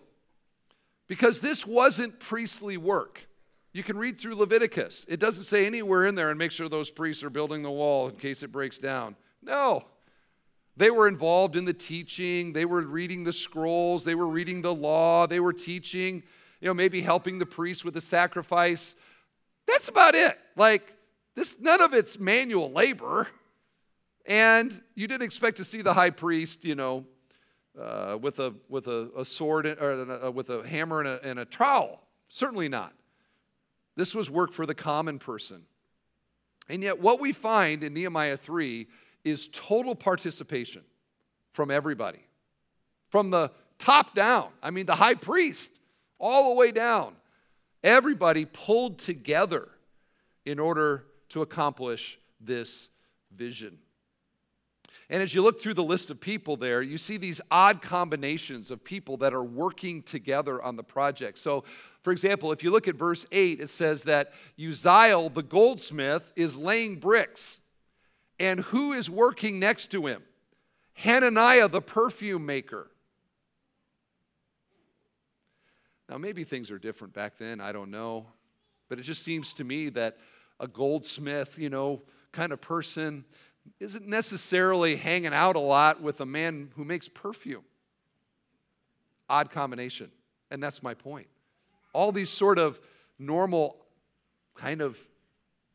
Because 1.08 1.40
this 1.40 1.66
wasn't 1.66 2.18
priestly 2.18 2.78
work. 2.78 3.28
You 3.74 3.82
can 3.82 3.98
read 3.98 4.18
through 4.18 4.36
Leviticus. 4.36 5.04
It 5.10 5.20
doesn't 5.20 5.44
say 5.44 5.66
anywhere 5.66 6.06
in 6.06 6.14
there 6.14 6.30
and 6.30 6.38
make 6.38 6.52
sure 6.52 6.70
those 6.70 6.90
priests 6.90 7.22
are 7.22 7.28
building 7.28 7.62
the 7.62 7.70
wall 7.70 8.08
in 8.08 8.16
case 8.16 8.42
it 8.42 8.50
breaks 8.50 8.78
down. 8.78 9.14
No, 9.42 9.84
they 10.76 10.90
were 10.90 11.06
involved 11.06 11.56
in 11.56 11.64
the 11.64 11.72
teaching, 11.72 12.52
they 12.52 12.64
were 12.64 12.82
reading 12.82 13.24
the 13.24 13.32
scrolls, 13.32 14.04
they 14.04 14.14
were 14.14 14.26
reading 14.26 14.62
the 14.62 14.74
law, 14.74 15.26
they 15.26 15.40
were 15.40 15.52
teaching, 15.52 16.22
you 16.60 16.68
know, 16.68 16.74
maybe 16.74 17.00
helping 17.00 17.38
the 17.38 17.46
priest 17.46 17.84
with 17.84 17.94
the 17.94 18.00
sacrifice. 18.00 18.94
That's 19.66 19.88
about 19.88 20.14
it. 20.14 20.38
Like, 20.56 20.94
this, 21.34 21.56
none 21.60 21.80
of 21.80 21.94
it's 21.94 22.18
manual 22.18 22.70
labor. 22.70 23.28
And 24.26 24.80
you 24.94 25.06
didn't 25.06 25.24
expect 25.24 25.58
to 25.58 25.64
see 25.64 25.82
the 25.82 25.94
high 25.94 26.10
priest, 26.10 26.64
you 26.64 26.74
know, 26.74 27.04
uh, 27.80 28.18
with, 28.20 28.38
a, 28.38 28.54
with 28.68 28.86
a, 28.86 29.10
a 29.16 29.24
sword 29.24 29.66
or 29.66 30.30
with 30.30 30.50
a 30.50 30.66
hammer 30.66 31.00
and 31.00 31.08
a, 31.08 31.20
and 31.22 31.38
a 31.38 31.44
trowel. 31.44 32.00
Certainly 32.28 32.68
not. 32.68 32.94
This 33.96 34.14
was 34.14 34.30
work 34.30 34.52
for 34.52 34.66
the 34.66 34.74
common 34.74 35.18
person. 35.18 35.62
And 36.68 36.82
yet, 36.82 37.00
what 37.00 37.20
we 37.20 37.32
find 37.32 37.84
in 37.84 37.92
Nehemiah 37.92 38.36
3 38.36 38.86
is 39.24 39.48
total 39.52 39.94
participation 39.94 40.82
from 41.52 41.70
everybody, 41.70 42.20
from 43.10 43.30
the 43.30 43.50
top 43.78 44.14
down. 44.14 44.48
I 44.62 44.70
mean, 44.70 44.86
the 44.86 44.94
high 44.94 45.14
priest, 45.14 45.78
all 46.18 46.50
the 46.50 46.54
way 46.54 46.72
down. 46.72 47.14
Everybody 47.82 48.44
pulled 48.44 48.98
together 48.98 49.68
in 50.46 50.58
order 50.58 51.04
to 51.30 51.42
accomplish 51.42 52.18
this 52.40 52.88
vision. 53.34 53.78
And 55.10 55.22
as 55.22 55.34
you 55.34 55.42
look 55.42 55.60
through 55.60 55.74
the 55.74 55.84
list 55.84 56.08
of 56.10 56.18
people 56.18 56.56
there, 56.56 56.80
you 56.80 56.96
see 56.96 57.18
these 57.18 57.40
odd 57.50 57.82
combinations 57.82 58.70
of 58.70 58.82
people 58.82 59.18
that 59.18 59.34
are 59.34 59.44
working 59.44 60.02
together 60.02 60.62
on 60.62 60.76
the 60.76 60.82
project. 60.82 61.38
So, 61.38 61.64
for 62.02 62.10
example, 62.10 62.52
if 62.52 62.62
you 62.62 62.70
look 62.70 62.88
at 62.88 62.94
verse 62.94 63.26
8, 63.30 63.60
it 63.60 63.68
says 63.68 64.04
that 64.04 64.32
Uzziel, 64.58 65.32
the 65.32 65.42
goldsmith, 65.42 66.32
is 66.36 66.56
laying 66.56 66.96
bricks. 66.96 67.60
And 68.38 68.60
who 68.60 68.92
is 68.92 69.08
working 69.08 69.58
next 69.58 69.90
to 69.92 70.06
him? 70.06 70.22
Hananiah, 70.94 71.68
the 71.68 71.80
perfume 71.80 72.46
maker. 72.46 72.88
Now, 76.08 76.18
maybe 76.18 76.44
things 76.44 76.70
are 76.70 76.78
different 76.78 77.14
back 77.14 77.38
then, 77.38 77.60
I 77.60 77.72
don't 77.72 77.90
know. 77.90 78.26
But 78.88 78.98
it 78.98 79.02
just 79.02 79.22
seems 79.22 79.54
to 79.54 79.64
me 79.64 79.88
that 79.90 80.18
a 80.60 80.68
goldsmith, 80.68 81.58
you 81.58 81.70
know, 81.70 82.02
kind 82.32 82.52
of 82.52 82.60
person 82.60 83.24
isn't 83.80 84.06
necessarily 84.06 84.96
hanging 84.96 85.32
out 85.32 85.56
a 85.56 85.60
lot 85.60 86.02
with 86.02 86.20
a 86.20 86.26
man 86.26 86.70
who 86.76 86.84
makes 86.84 87.08
perfume. 87.08 87.64
Odd 89.28 89.50
combination. 89.50 90.10
And 90.50 90.62
that's 90.62 90.82
my 90.82 90.94
point. 90.94 91.26
All 91.92 92.12
these 92.12 92.30
sort 92.30 92.58
of 92.58 92.78
normal, 93.18 93.76
kind 94.54 94.82
of 94.82 94.98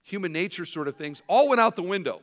human 0.03 0.31
nature 0.31 0.65
sort 0.65 0.87
of 0.87 0.95
things 0.95 1.21
all 1.27 1.49
went 1.49 1.59
out 1.59 1.75
the 1.75 1.81
window 1.81 2.21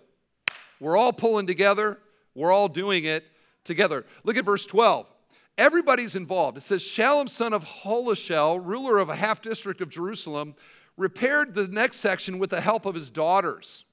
we're 0.80 0.96
all 0.96 1.12
pulling 1.12 1.46
together, 1.46 1.98
we're 2.34 2.52
all 2.52 2.68
doing 2.68 3.04
it 3.04 3.24
together. 3.64 4.04
Look 4.24 4.36
at 4.36 4.44
verse 4.44 4.66
12. 4.66 5.10
Everybody's 5.58 6.16
involved. 6.16 6.58
It 6.58 6.62
says, 6.62 6.82
Shallum, 6.82 7.28
son 7.28 7.52
of 7.52 7.64
Hallohesh, 7.64 8.64
ruler 8.64 8.98
of 8.98 9.08
a 9.08 9.16
half 9.16 9.40
district 9.40 9.80
of 9.80 9.88
Jerusalem, 9.88 10.54
repaired 10.96 11.54
the 11.54 11.66
next 11.68 11.96
section 11.96 12.38
with 12.38 12.50
the 12.50 12.60
help 12.60 12.84
of 12.84 12.94
his 12.94 13.10
daughters. 13.10 13.84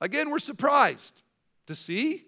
Again, 0.00 0.30
we're 0.30 0.40
surprised 0.40 1.22
to 1.66 1.74
see 1.74 2.24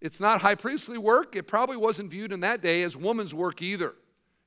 it's 0.00 0.20
not 0.20 0.40
high 0.40 0.54
priestly 0.54 0.98
work. 0.98 1.36
It 1.36 1.46
probably 1.46 1.76
wasn't 1.76 2.10
viewed 2.10 2.32
in 2.32 2.40
that 2.40 2.62
day 2.62 2.82
as 2.82 2.96
woman's 2.96 3.34
work 3.34 3.60
either. 3.60 3.94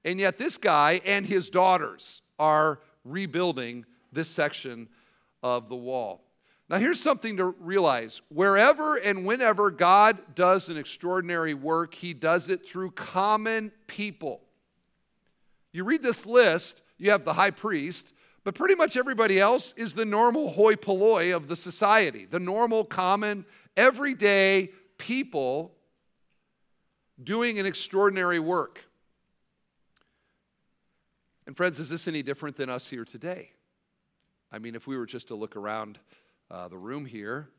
And 0.04 0.20
yet, 0.20 0.38
this 0.38 0.58
guy 0.58 1.00
and 1.06 1.26
his 1.26 1.50
daughters 1.50 2.22
are 2.40 2.80
rebuilding 3.06 3.86
this 4.12 4.30
section 4.30 4.90
of 5.44 5.70
the 5.70 5.76
wall. 5.76 6.24
Now, 6.70 6.78
here's 6.78 7.00
something 7.00 7.38
to 7.38 7.54
realize 7.60 8.22
wherever 8.30 8.96
and 8.96 9.26
whenever 9.26 9.70
God 9.70 10.34
does 10.34 10.70
an 10.70 10.78
extraordinary 10.78 11.54
work, 11.54 11.94
he 11.94 12.14
does 12.14 12.50
it 12.50 12.68
through 12.68 12.92
common 12.92 13.72
people. 13.86 14.42
You 15.72 15.84
read 15.84 16.02
this 16.02 16.26
list, 16.26 16.82
you 16.98 17.12
have 17.12 17.26
the 17.26 17.34
high 17.34 17.52
priest, 17.52 18.14
but 18.44 18.56
pretty 18.56 18.76
much 18.76 18.98
everybody 18.98 19.40
else 19.40 19.74
is 19.78 19.94
the 19.94 20.06
normal 20.06 20.50
hoi 20.50 20.76
polloi 20.76 21.36
of 21.36 21.48
the 21.48 21.56
society, 21.56 22.26
the 22.26 22.40
normal, 22.40 22.86
common, 22.86 23.46
everyday 23.78 24.70
people 24.98 25.76
doing 27.22 27.60
an 27.60 27.66
extraordinary 27.66 28.40
work. 28.40 28.84
And, 31.46 31.56
friends, 31.58 31.80
is 31.80 31.90
this 31.90 32.08
any 32.08 32.24
different 32.24 32.56
than 32.56 32.70
us 32.70 32.88
here 32.88 33.06
today? 33.06 33.53
I 34.54 34.60
mean, 34.60 34.76
if 34.76 34.86
we 34.86 34.96
were 34.96 35.08
just 35.08 35.30
to 35.30 35.36
look 35.36 35.56
around 35.56 35.98
uh, 36.52 36.68
the 36.68 36.78
room 36.78 37.08
here, 37.08 37.50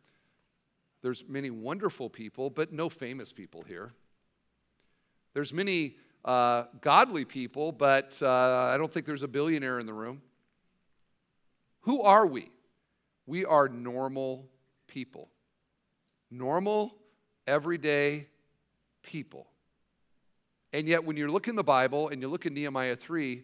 there's 1.03 1.25
many 1.29 1.51
wonderful 1.51 2.09
people, 2.09 2.51
but 2.51 2.73
no 2.73 2.89
famous 2.89 3.33
people 3.33 3.63
here. 3.63 3.93
There's 5.33 5.53
many 5.53 5.97
uh, 6.25 6.67
godly 6.81 7.25
people, 7.25 7.73
but 7.73 8.17
uh, 8.23 8.71
I 8.73 8.79
don't 8.79 8.93
think 8.93 9.07
there's 9.07 9.25
a 9.25 9.29
billionaire 9.29 9.81
in 9.81 9.87
the 9.87 9.93
room. 9.93 10.23
Who 11.81 12.01
are 12.03 12.25
we? 12.25 12.53
We 13.27 13.45
are 13.45 13.69
normal 13.69 14.47
people. 14.87 15.29
Normal, 16.31 16.95
everyday 17.45 18.29
people. 19.03 19.49
And 20.73 20.87
yet, 20.87 21.05
when 21.05 21.17
you 21.17 21.29
look 21.29 21.49
in 21.49 21.57
the 21.57 21.65
Bible 21.65 22.09
and 22.09 22.23
you 22.23 22.29
look 22.29 22.47
in 22.47 22.55
Nehemiah 22.55 22.97
3, 22.97 23.43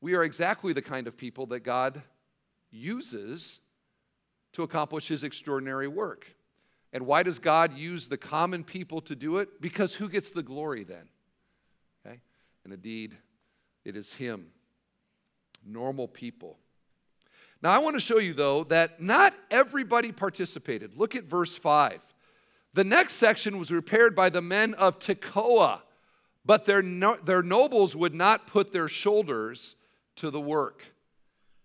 we 0.00 0.14
are 0.14 0.24
exactly 0.24 0.72
the 0.72 0.82
kind 0.82 1.06
of 1.06 1.16
people 1.16 1.46
that 1.46 1.60
God 1.60 2.02
uses 2.72 3.60
to 4.54 4.62
accomplish 4.62 5.08
his 5.08 5.22
extraordinary 5.22 5.88
work. 5.88 6.26
And 6.92 7.06
why 7.06 7.22
does 7.22 7.38
God 7.38 7.76
use 7.76 8.08
the 8.08 8.18
common 8.18 8.64
people 8.64 9.00
to 9.02 9.14
do 9.14 9.38
it? 9.38 9.60
Because 9.60 9.94
who 9.94 10.08
gets 10.08 10.30
the 10.30 10.42
glory 10.42 10.84
then? 10.84 11.08
Okay? 12.04 12.20
And 12.64 12.72
indeed, 12.72 13.16
it 13.84 13.96
is 13.96 14.14
him. 14.14 14.48
Normal 15.64 16.08
people. 16.08 16.58
Now, 17.62 17.70
I 17.70 17.78
want 17.78 17.94
to 17.94 18.00
show 18.00 18.18
you, 18.18 18.34
though, 18.34 18.64
that 18.64 19.00
not 19.00 19.34
everybody 19.50 20.10
participated. 20.10 20.98
Look 20.98 21.14
at 21.14 21.24
verse 21.24 21.56
5. 21.56 22.00
The 22.74 22.84
next 22.84 23.14
section 23.14 23.58
was 23.58 23.70
repaired 23.70 24.16
by 24.16 24.30
the 24.30 24.42
men 24.42 24.74
of 24.74 24.98
Tekoa, 24.98 25.82
but 26.44 26.64
their, 26.64 26.82
no, 26.82 27.16
their 27.16 27.42
nobles 27.42 27.94
would 27.94 28.14
not 28.14 28.46
put 28.46 28.72
their 28.72 28.88
shoulders 28.88 29.76
to 30.16 30.30
the 30.30 30.40
work. 30.40 30.82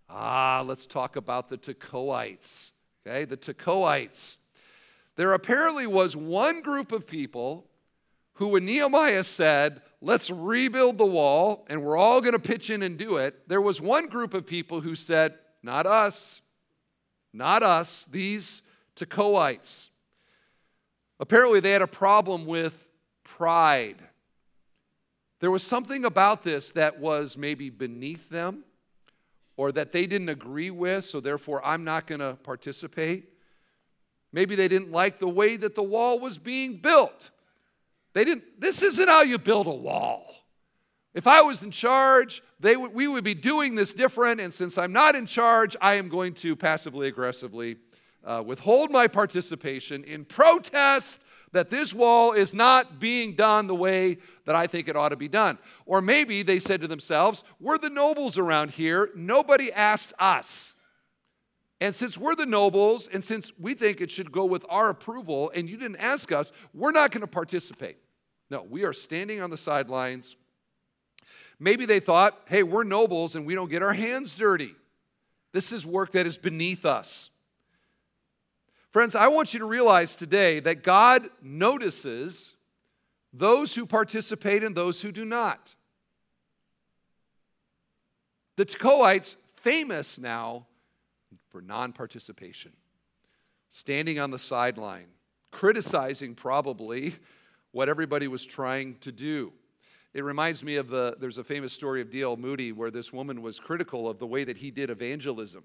Ah, 0.09 0.63
let's 0.65 0.85
talk 0.85 1.15
about 1.15 1.49
the 1.49 1.57
Tekoites. 1.57 2.71
Okay, 3.05 3.25
the 3.25 3.37
Tekoites. 3.37 4.37
There 5.15 5.33
apparently 5.33 5.87
was 5.87 6.15
one 6.15 6.61
group 6.61 6.91
of 6.91 7.07
people 7.07 7.65
who, 8.33 8.49
when 8.49 8.65
Nehemiah 8.65 9.23
said, 9.23 9.81
let's 9.99 10.29
rebuild 10.29 10.97
the 10.97 11.05
wall 11.05 11.65
and 11.69 11.83
we're 11.83 11.97
all 11.97 12.21
going 12.21 12.33
to 12.33 12.39
pitch 12.39 12.69
in 12.69 12.83
and 12.83 12.97
do 12.97 13.17
it, 13.17 13.47
there 13.49 13.61
was 13.61 13.81
one 13.81 14.07
group 14.07 14.33
of 14.33 14.45
people 14.45 14.81
who 14.81 14.95
said, 14.95 15.33
not 15.63 15.87
us, 15.87 16.41
not 17.33 17.63
us, 17.63 18.05
these 18.11 18.61
Tekoites. 18.95 19.89
Apparently, 21.19 21.59
they 21.59 21.71
had 21.71 21.81
a 21.81 21.87
problem 21.87 22.45
with 22.45 22.87
pride. 23.23 23.97
There 25.39 25.51
was 25.51 25.63
something 25.63 26.05
about 26.05 26.43
this 26.43 26.71
that 26.73 26.99
was 26.99 27.37
maybe 27.37 27.69
beneath 27.69 28.29
them 28.29 28.63
or 29.57 29.71
that 29.73 29.91
they 29.91 30.05
didn't 30.05 30.29
agree 30.29 30.69
with, 30.69 31.03
so 31.03 31.19
therefore 31.19 31.65
I'm 31.65 31.83
not 31.83 32.07
going 32.07 32.19
to 32.19 32.37
participate. 32.43 33.33
Maybe 34.31 34.55
they 34.55 34.67
didn't 34.67 34.91
like 34.91 35.19
the 35.19 35.27
way 35.27 35.57
that 35.57 35.75
the 35.75 35.83
wall 35.83 36.19
was 36.19 36.37
being 36.37 36.77
built. 36.77 37.31
They 38.13 38.23
didn't, 38.23 38.61
this 38.61 38.81
isn't 38.83 39.07
how 39.07 39.23
you 39.23 39.37
build 39.37 39.67
a 39.67 39.71
wall. 39.71 40.33
If 41.13 41.25
I 41.25 41.41
was 41.41 41.63
in 41.63 41.71
charge, 41.71 42.43
they 42.59 42.73
w- 42.73 42.93
we 42.93 43.07
would 43.07 43.23
be 43.23 43.33
doing 43.33 43.75
this 43.75 43.93
different, 43.93 44.39
and 44.39 44.53
since 44.53 44.77
I'm 44.77 44.93
not 44.93 45.15
in 45.15 45.25
charge, 45.25 45.75
I 45.81 45.95
am 45.95 46.09
going 46.09 46.33
to 46.35 46.55
passively 46.55 47.07
aggressively 47.07 47.77
uh, 48.23 48.43
withhold 48.45 48.91
my 48.91 49.07
participation 49.07 50.03
in 50.03 50.25
protest 50.25 51.23
that 51.57 51.71
this 51.71 51.91
wall 51.91 52.33
is 52.33 52.53
not 52.53 52.99
being 52.99 53.33
done 53.33 53.65
the 53.65 53.73
way 53.73 54.19
that 54.45 54.53
I 54.53 54.67
think 54.67 54.87
it 54.87 54.95
ought 54.95 55.09
to 55.09 55.15
be 55.15 55.27
done. 55.27 55.57
Or 55.87 56.03
maybe 56.03 56.43
they 56.43 56.59
said 56.59 56.81
to 56.81 56.87
themselves, 56.87 57.43
We're 57.59 57.79
the 57.79 57.89
nobles 57.89 58.37
around 58.37 58.69
here, 58.69 59.09
nobody 59.15 59.73
asked 59.73 60.13
us. 60.19 60.75
And 61.81 61.95
since 61.95 62.15
we're 62.15 62.35
the 62.35 62.45
nobles, 62.45 63.07
and 63.07 63.23
since 63.23 63.51
we 63.59 63.73
think 63.73 64.01
it 64.01 64.11
should 64.11 64.31
go 64.31 64.45
with 64.45 64.65
our 64.69 64.89
approval, 64.89 65.51
and 65.55 65.67
you 65.67 65.77
didn't 65.77 65.97
ask 65.97 66.31
us, 66.31 66.51
we're 66.75 66.91
not 66.91 67.09
going 67.09 67.21
to 67.21 67.27
participate. 67.27 67.97
No, 68.51 68.61
we 68.61 68.83
are 68.83 68.93
standing 68.93 69.41
on 69.41 69.49
the 69.49 69.57
sidelines. 69.57 70.35
Maybe 71.59 71.87
they 71.87 71.99
thought, 71.99 72.39
hey, 72.47 72.61
we're 72.61 72.83
nobles 72.83 73.35
and 73.35 73.47
we 73.47 73.55
don't 73.55 73.69
get 73.69 73.81
our 73.81 73.93
hands 73.93 74.35
dirty. 74.35 74.75
This 75.53 75.71
is 75.71 75.87
work 75.87 76.11
that 76.11 76.27
is 76.27 76.37
beneath 76.37 76.85
us. 76.85 77.31
Friends, 78.91 79.15
I 79.15 79.27
want 79.27 79.53
you 79.53 79.59
to 79.59 79.65
realize 79.65 80.15
today 80.15 80.59
that 80.61 80.83
God 80.83 81.29
notices 81.41 82.53
those 83.33 83.75
who 83.75 83.85
participate 83.85 84.63
and 84.63 84.75
those 84.75 85.01
who 85.01 85.11
do 85.11 85.25
not. 85.25 85.75
The 88.55 88.65
Tekoites, 88.65 89.35
famous 89.57 90.17
now 90.17 90.65
for 91.49 91.61
non 91.61 91.93
participation, 91.93 92.71
standing 93.69 94.19
on 94.19 94.31
the 94.31 94.39
sideline, 94.39 95.07
criticizing 95.51 96.33
probably 96.33 97.15
what 97.71 97.89
everybody 97.89 98.27
was 98.27 98.45
trying 98.45 98.95
to 98.99 99.11
do. 99.11 99.53
It 100.13 100.23
reminds 100.23 100.63
me 100.63 100.77
of 100.77 100.87
the, 100.87 101.15
there's 101.19 101.37
a 101.37 101.43
famous 101.43 101.73
story 101.73 102.01
of 102.01 102.09
D.L. 102.09 102.37
Moody 102.37 102.71
where 102.71 102.89
this 102.89 103.13
woman 103.13 103.41
was 103.41 103.59
critical 103.59 104.09
of 104.09 104.17
the 104.17 104.25
way 104.25 104.43
that 104.45 104.57
he 104.57 104.71
did 104.71 104.89
evangelism. 104.89 105.63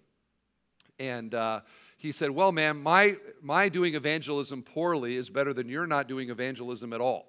And 1.03 1.35
uh, 1.35 1.63
he 1.97 2.13
said, 2.13 2.31
Well, 2.31 2.53
ma'am, 2.53 2.81
my, 2.81 3.17
my 3.43 3.69
doing 3.69 3.97
evangelism 3.97 4.63
poorly 4.63 5.17
is 5.17 5.29
better 5.29 5.53
than 5.53 5.69
your 5.69 5.85
not 5.85 6.07
doing 6.07 6.31
evangelism 6.31 6.93
at 6.93 7.01
all. 7.01 7.27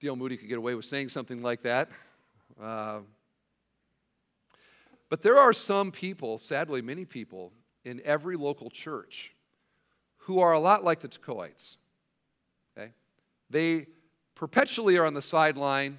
D.L. 0.00 0.16
Moody 0.16 0.38
could 0.38 0.48
get 0.48 0.56
away 0.56 0.74
with 0.74 0.86
saying 0.86 1.10
something 1.10 1.42
like 1.42 1.60
that. 1.62 1.90
Uh, 2.58 3.00
but 5.10 5.20
there 5.20 5.36
are 5.36 5.52
some 5.52 5.92
people, 5.92 6.38
sadly, 6.38 6.80
many 6.80 7.04
people, 7.04 7.52
in 7.84 8.00
every 8.02 8.36
local 8.36 8.70
church 8.70 9.34
who 10.16 10.40
are 10.40 10.52
a 10.52 10.58
lot 10.58 10.82
like 10.82 11.00
the 11.00 11.08
Tekoites. 11.08 11.76
Okay? 12.74 12.92
They 13.50 13.86
perpetually 14.34 14.96
are 14.96 15.04
on 15.04 15.12
the 15.12 15.20
sideline. 15.20 15.98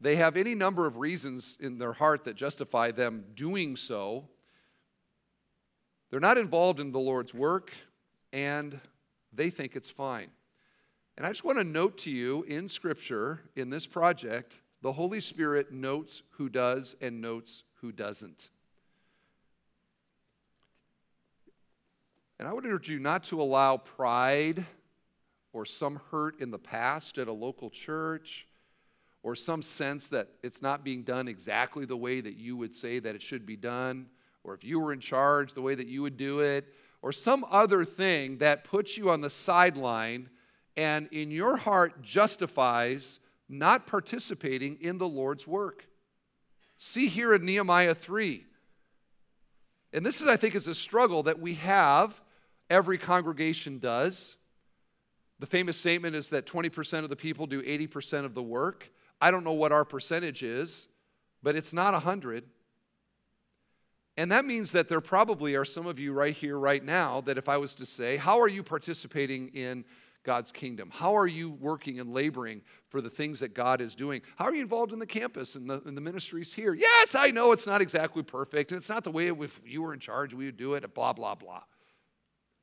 They 0.00 0.16
have 0.16 0.36
any 0.36 0.54
number 0.54 0.86
of 0.86 0.98
reasons 0.98 1.56
in 1.60 1.78
their 1.78 1.94
heart 1.94 2.24
that 2.24 2.36
justify 2.36 2.90
them 2.90 3.24
doing 3.34 3.76
so. 3.76 4.28
They're 6.10 6.20
not 6.20 6.38
involved 6.38 6.80
in 6.80 6.92
the 6.92 6.98
Lord's 6.98 7.32
work, 7.32 7.72
and 8.32 8.78
they 9.32 9.50
think 9.50 9.74
it's 9.74 9.90
fine. 9.90 10.28
And 11.16 11.26
I 11.26 11.30
just 11.30 11.44
want 11.44 11.58
to 11.58 11.64
note 11.64 11.98
to 11.98 12.10
you 12.10 12.42
in 12.42 12.68
Scripture, 12.68 13.40
in 13.54 13.70
this 13.70 13.86
project, 13.86 14.60
the 14.82 14.92
Holy 14.92 15.20
Spirit 15.20 15.72
notes 15.72 16.22
who 16.32 16.48
does 16.50 16.94
and 17.00 17.20
notes 17.22 17.64
who 17.80 17.90
doesn't. 17.90 18.50
And 22.38 22.46
I 22.46 22.52
would 22.52 22.66
urge 22.66 22.90
you 22.90 22.98
not 22.98 23.24
to 23.24 23.40
allow 23.40 23.78
pride 23.78 24.66
or 25.54 25.64
some 25.64 26.00
hurt 26.10 26.38
in 26.38 26.50
the 26.50 26.58
past 26.58 27.16
at 27.16 27.28
a 27.28 27.32
local 27.32 27.70
church 27.70 28.46
or 29.26 29.34
some 29.34 29.60
sense 29.60 30.06
that 30.06 30.28
it's 30.44 30.62
not 30.62 30.84
being 30.84 31.02
done 31.02 31.26
exactly 31.26 31.84
the 31.84 31.96
way 31.96 32.20
that 32.20 32.36
you 32.36 32.56
would 32.56 32.72
say 32.72 33.00
that 33.00 33.16
it 33.16 33.20
should 33.20 33.44
be 33.44 33.56
done, 33.56 34.06
or 34.44 34.54
if 34.54 34.62
you 34.62 34.78
were 34.78 34.92
in 34.92 35.00
charge, 35.00 35.52
the 35.52 35.60
way 35.60 35.74
that 35.74 35.88
you 35.88 36.00
would 36.00 36.16
do 36.16 36.38
it, 36.38 36.72
or 37.02 37.10
some 37.10 37.44
other 37.50 37.84
thing 37.84 38.38
that 38.38 38.62
puts 38.62 38.96
you 38.96 39.10
on 39.10 39.20
the 39.22 39.28
sideline 39.28 40.30
and 40.76 41.08
in 41.10 41.32
your 41.32 41.56
heart 41.56 42.00
justifies 42.02 43.18
not 43.48 43.84
participating 43.84 44.76
in 44.80 44.96
the 44.96 45.08
Lord's 45.08 45.44
work. 45.44 45.88
See 46.78 47.08
here 47.08 47.34
in 47.34 47.44
Nehemiah 47.44 47.96
3. 47.96 48.44
And 49.92 50.06
this 50.06 50.20
is, 50.20 50.28
I 50.28 50.36
think, 50.36 50.54
is 50.54 50.68
a 50.68 50.74
struggle 50.74 51.24
that 51.24 51.40
we 51.40 51.54
have, 51.54 52.20
every 52.70 52.96
congregation 52.96 53.80
does. 53.80 54.36
The 55.40 55.46
famous 55.46 55.76
statement 55.76 56.14
is 56.14 56.28
that 56.28 56.46
20% 56.46 57.00
of 57.00 57.08
the 57.08 57.16
people 57.16 57.48
do 57.48 57.60
80% 57.60 58.24
of 58.24 58.32
the 58.32 58.42
work. 58.44 58.92
I 59.20 59.30
don't 59.30 59.44
know 59.44 59.52
what 59.52 59.72
our 59.72 59.84
percentage 59.84 60.42
is, 60.42 60.88
but 61.42 61.56
it's 61.56 61.72
not 61.72 61.92
100. 61.92 62.44
And 64.18 64.32
that 64.32 64.44
means 64.44 64.72
that 64.72 64.88
there 64.88 65.00
probably 65.00 65.54
are 65.54 65.64
some 65.64 65.86
of 65.86 65.98
you 65.98 66.12
right 66.12 66.34
here, 66.34 66.58
right 66.58 66.82
now, 66.82 67.20
that 67.22 67.36
if 67.36 67.48
I 67.48 67.58
was 67.58 67.74
to 67.76 67.86
say, 67.86 68.16
How 68.16 68.40
are 68.40 68.48
you 68.48 68.62
participating 68.62 69.48
in 69.48 69.84
God's 70.24 70.50
kingdom? 70.50 70.90
How 70.92 71.16
are 71.16 71.26
you 71.26 71.50
working 71.50 72.00
and 72.00 72.12
laboring 72.12 72.62
for 72.88 73.00
the 73.00 73.10
things 73.10 73.40
that 73.40 73.54
God 73.54 73.80
is 73.80 73.94
doing? 73.94 74.22
How 74.36 74.46
are 74.46 74.54
you 74.54 74.62
involved 74.62 74.92
in 74.92 74.98
the 74.98 75.06
campus 75.06 75.54
and 75.54 75.68
the, 75.68 75.80
the 75.80 76.00
ministries 76.00 76.54
here? 76.54 76.74
Yes, 76.74 77.14
I 77.14 77.30
know 77.30 77.52
it's 77.52 77.66
not 77.66 77.82
exactly 77.82 78.22
perfect, 78.22 78.72
and 78.72 78.78
it's 78.78 78.88
not 78.88 79.04
the 79.04 79.10
way 79.10 79.28
if 79.28 79.60
you 79.64 79.82
were 79.82 79.92
in 79.92 80.00
charge, 80.00 80.32
we 80.32 80.46
would 80.46 80.56
do 80.56 80.74
it, 80.74 80.94
blah, 80.94 81.12
blah, 81.12 81.34
blah. 81.34 81.62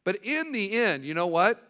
But 0.03 0.25
in 0.25 0.51
the 0.51 0.73
end, 0.73 1.05
you 1.05 1.13
know 1.13 1.27
what? 1.27 1.61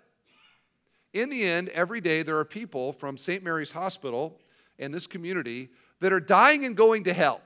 In 1.13 1.29
the 1.29 1.43
end, 1.43 1.69
every 1.69 2.01
day 2.01 2.23
there 2.23 2.39
are 2.39 2.45
people 2.45 2.93
from 2.93 3.17
St. 3.17 3.43
Mary's 3.43 3.73
Hospital 3.73 4.39
and 4.79 4.93
this 4.93 5.07
community 5.07 5.69
that 5.99 6.13
are 6.13 6.19
dying 6.19 6.65
and 6.65 6.75
going 6.75 7.05
to 7.05 7.13
hell. 7.13 7.41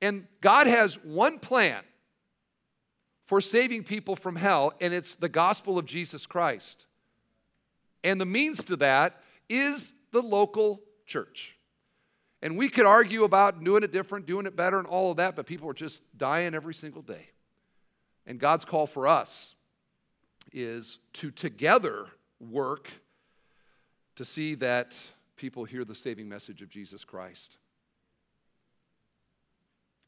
And 0.00 0.26
God 0.40 0.66
has 0.66 0.94
one 1.02 1.38
plan 1.38 1.82
for 3.24 3.40
saving 3.40 3.84
people 3.84 4.16
from 4.16 4.36
hell, 4.36 4.72
and 4.80 4.94
it's 4.94 5.14
the 5.14 5.28
gospel 5.28 5.78
of 5.78 5.86
Jesus 5.86 6.26
Christ. 6.26 6.86
And 8.04 8.20
the 8.20 8.24
means 8.24 8.64
to 8.64 8.76
that 8.76 9.20
is 9.48 9.92
the 10.12 10.22
local 10.22 10.80
church. 11.06 11.56
And 12.40 12.56
we 12.56 12.68
could 12.68 12.86
argue 12.86 13.24
about 13.24 13.62
doing 13.64 13.82
it 13.82 13.92
different, 13.92 14.26
doing 14.26 14.46
it 14.46 14.54
better, 14.54 14.78
and 14.78 14.86
all 14.86 15.10
of 15.10 15.16
that, 15.16 15.34
but 15.36 15.46
people 15.46 15.68
are 15.68 15.74
just 15.74 16.02
dying 16.16 16.54
every 16.54 16.74
single 16.74 17.02
day. 17.02 17.30
And 18.26 18.38
God's 18.38 18.64
call 18.64 18.86
for 18.86 19.08
us 19.08 19.54
is 20.52 20.98
to 21.14 21.30
together 21.30 22.06
work 22.40 22.90
to 24.16 24.24
see 24.24 24.54
that 24.56 25.00
people 25.38 25.64
hear 25.64 25.84
the 25.84 25.94
saving 25.94 26.28
message 26.28 26.60
of 26.60 26.68
Jesus 26.68 27.04
Christ. 27.04 27.56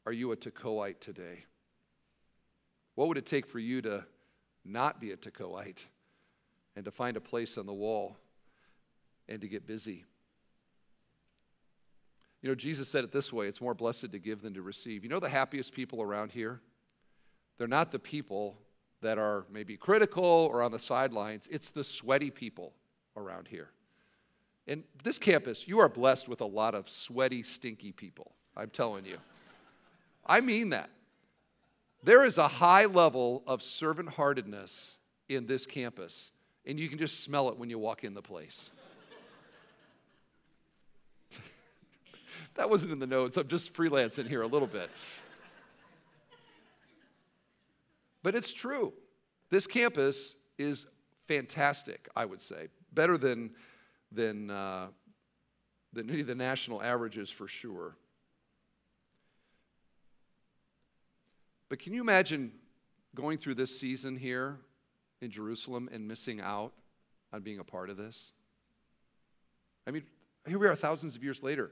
Are 0.05 0.11
you 0.11 0.31
a 0.31 0.37
Tekoite 0.37 0.99
today? 0.99 1.45
What 2.95 3.07
would 3.07 3.17
it 3.17 3.25
take 3.25 3.47
for 3.47 3.59
you 3.59 3.81
to 3.81 4.03
not 4.63 4.99
be 4.99 5.11
a 5.11 5.17
Tekoite 5.17 5.85
and 6.75 6.85
to 6.85 6.91
find 6.91 7.17
a 7.17 7.21
place 7.21 7.57
on 7.57 7.65
the 7.65 7.73
wall 7.73 8.17
and 9.27 9.41
to 9.41 9.47
get 9.47 9.65
busy? 9.65 10.05
You 12.41 12.49
know, 12.49 12.55
Jesus 12.55 12.89
said 12.89 13.03
it 13.03 13.11
this 13.11 13.31
way 13.31 13.47
it's 13.47 13.61
more 13.61 13.73
blessed 13.73 14.11
to 14.11 14.19
give 14.19 14.41
than 14.41 14.53
to 14.55 14.61
receive. 14.61 15.03
You 15.03 15.09
know 15.09 15.19
the 15.19 15.29
happiest 15.29 15.73
people 15.73 16.01
around 16.01 16.31
here? 16.31 16.59
They're 17.57 17.67
not 17.67 17.91
the 17.91 17.99
people 17.99 18.57
that 19.01 19.17
are 19.17 19.45
maybe 19.51 19.77
critical 19.77 20.23
or 20.23 20.61
on 20.61 20.71
the 20.71 20.79
sidelines, 20.79 21.47
it's 21.51 21.71
the 21.71 21.83
sweaty 21.83 22.29
people 22.29 22.73
around 23.15 23.47
here. 23.47 23.69
And 24.67 24.83
this 25.03 25.17
campus, 25.17 25.67
you 25.67 25.79
are 25.79 25.89
blessed 25.89 26.27
with 26.27 26.41
a 26.41 26.45
lot 26.45 26.75
of 26.75 26.89
sweaty, 26.89 27.43
stinky 27.43 27.91
people. 27.91 28.33
I'm 28.55 28.69
telling 28.69 29.05
you. 29.05 29.17
I 30.25 30.41
mean 30.41 30.69
that. 30.69 30.89
There 32.03 32.25
is 32.25 32.37
a 32.37 32.47
high 32.47 32.85
level 32.85 33.43
of 33.47 33.61
servant 33.61 34.09
heartedness 34.09 34.97
in 35.29 35.45
this 35.45 35.65
campus, 35.65 36.31
and 36.65 36.79
you 36.79 36.89
can 36.89 36.97
just 36.97 37.23
smell 37.23 37.49
it 37.49 37.57
when 37.57 37.69
you 37.69 37.79
walk 37.79 38.03
in 38.03 38.13
the 38.13 38.21
place. 38.21 38.69
that 42.55 42.69
wasn't 42.69 42.91
in 42.91 42.99
the 42.99 43.07
notes. 43.07 43.37
I'm 43.37 43.47
just 43.47 43.73
freelancing 43.73 44.27
here 44.27 44.41
a 44.41 44.47
little 44.47 44.67
bit. 44.67 44.89
But 48.23 48.35
it's 48.35 48.53
true. 48.53 48.93
This 49.49 49.67
campus 49.67 50.35
is 50.57 50.87
fantastic, 51.27 52.07
I 52.15 52.25
would 52.25 52.41
say. 52.41 52.67
Better 52.93 53.17
than, 53.17 53.51
than, 54.11 54.49
uh, 54.49 54.87
than 55.93 56.09
any 56.09 56.21
of 56.21 56.27
the 56.27 56.35
national 56.35 56.81
averages 56.81 57.29
for 57.29 57.47
sure. 57.47 57.95
But 61.69 61.79
can 61.79 61.93
you 61.93 62.01
imagine 62.01 62.51
going 63.15 63.37
through 63.37 63.55
this 63.55 63.79
season 63.79 64.17
here 64.17 64.59
in 65.21 65.31
Jerusalem 65.31 65.89
and 65.91 66.07
missing 66.07 66.41
out 66.41 66.73
on 67.31 67.41
being 67.41 67.59
a 67.59 67.63
part 67.63 67.89
of 67.89 67.97
this? 67.97 68.33
I 69.87 69.91
mean, 69.91 70.03
here 70.47 70.59
we 70.59 70.67
are 70.67 70.75
thousands 70.75 71.15
of 71.15 71.23
years 71.23 71.41
later. 71.41 71.71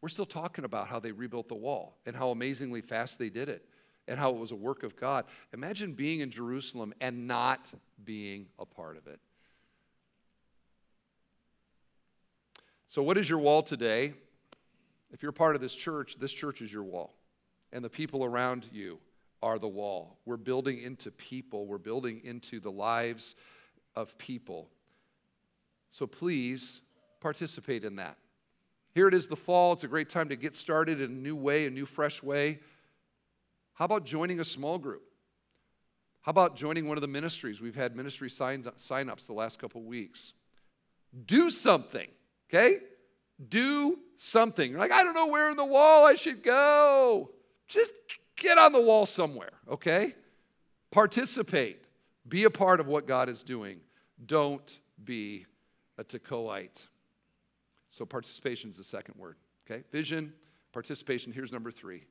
We're 0.00 0.10
still 0.10 0.26
talking 0.26 0.64
about 0.64 0.88
how 0.88 1.00
they 1.00 1.12
rebuilt 1.12 1.48
the 1.48 1.54
wall 1.54 1.96
and 2.06 2.14
how 2.14 2.30
amazingly 2.30 2.80
fast 2.80 3.18
they 3.18 3.30
did 3.30 3.48
it 3.48 3.64
and 4.06 4.18
how 4.18 4.30
it 4.30 4.36
was 4.36 4.52
a 4.52 4.56
work 4.56 4.82
of 4.82 4.96
God. 4.96 5.24
Imagine 5.52 5.92
being 5.92 6.20
in 6.20 6.30
Jerusalem 6.30 6.94
and 7.00 7.26
not 7.26 7.70
being 8.04 8.46
a 8.58 8.64
part 8.64 8.96
of 8.96 9.06
it. 9.06 9.20
So, 12.90 13.02
what 13.02 13.18
is 13.18 13.28
your 13.28 13.38
wall 13.38 13.62
today? 13.62 14.14
If 15.12 15.22
you're 15.22 15.30
part 15.30 15.54
of 15.54 15.60
this 15.60 15.74
church, 15.74 16.16
this 16.18 16.32
church 16.32 16.62
is 16.62 16.72
your 16.72 16.82
wall, 16.82 17.14
and 17.70 17.84
the 17.84 17.90
people 17.90 18.24
around 18.24 18.66
you 18.72 18.98
are 19.42 19.58
the 19.58 19.68
wall. 19.68 20.16
We're 20.24 20.38
building 20.38 20.80
into 20.80 21.10
people, 21.10 21.66
we're 21.66 21.76
building 21.76 22.22
into 22.24 22.60
the 22.60 22.70
lives 22.70 23.34
of 23.94 24.16
people. 24.16 24.70
So, 25.90 26.06
please 26.06 26.80
participate 27.20 27.84
in 27.84 27.96
that. 27.96 28.16
Here 28.94 29.06
it 29.06 29.12
is 29.12 29.26
the 29.26 29.36
fall. 29.36 29.74
It's 29.74 29.84
a 29.84 29.88
great 29.88 30.08
time 30.08 30.30
to 30.30 30.36
get 30.36 30.54
started 30.54 30.98
in 31.02 31.10
a 31.10 31.14
new 31.14 31.36
way, 31.36 31.66
a 31.66 31.70
new, 31.70 31.84
fresh 31.84 32.22
way. 32.22 32.58
How 33.74 33.84
about 33.84 34.06
joining 34.06 34.40
a 34.40 34.44
small 34.46 34.78
group? 34.78 35.02
How 36.22 36.30
about 36.30 36.56
joining 36.56 36.88
one 36.88 36.96
of 36.96 37.02
the 37.02 37.08
ministries? 37.08 37.60
We've 37.60 37.76
had 37.76 37.94
ministry 37.94 38.30
sign, 38.30 38.66
ups 38.66 39.26
the 39.26 39.34
last 39.34 39.58
couple 39.58 39.82
weeks. 39.82 40.32
Do 41.26 41.50
something, 41.50 42.08
okay? 42.48 42.78
Do 43.48 43.98
something. 44.16 44.70
You're 44.70 44.80
like, 44.80 44.92
I 44.92 45.04
don't 45.04 45.14
know 45.14 45.28
where 45.28 45.50
in 45.50 45.56
the 45.56 45.64
wall 45.64 46.06
I 46.06 46.14
should 46.14 46.42
go. 46.42 47.30
Just 47.66 47.92
get 48.36 48.58
on 48.58 48.72
the 48.72 48.80
wall 48.80 49.06
somewhere, 49.06 49.52
okay? 49.68 50.14
Participate. 50.90 51.84
Be 52.28 52.44
a 52.44 52.50
part 52.50 52.80
of 52.80 52.86
what 52.86 53.06
God 53.06 53.28
is 53.28 53.42
doing. 53.42 53.80
Don't 54.24 54.78
be 55.04 55.46
a 55.96 56.04
Tekoite. 56.04 56.86
So, 57.90 58.04
participation 58.04 58.70
is 58.70 58.76
the 58.76 58.84
second 58.84 59.14
word, 59.16 59.36
okay? 59.68 59.82
Vision, 59.90 60.32
participation. 60.72 61.32
Here's 61.32 61.52
number 61.52 61.70
three 61.70 62.04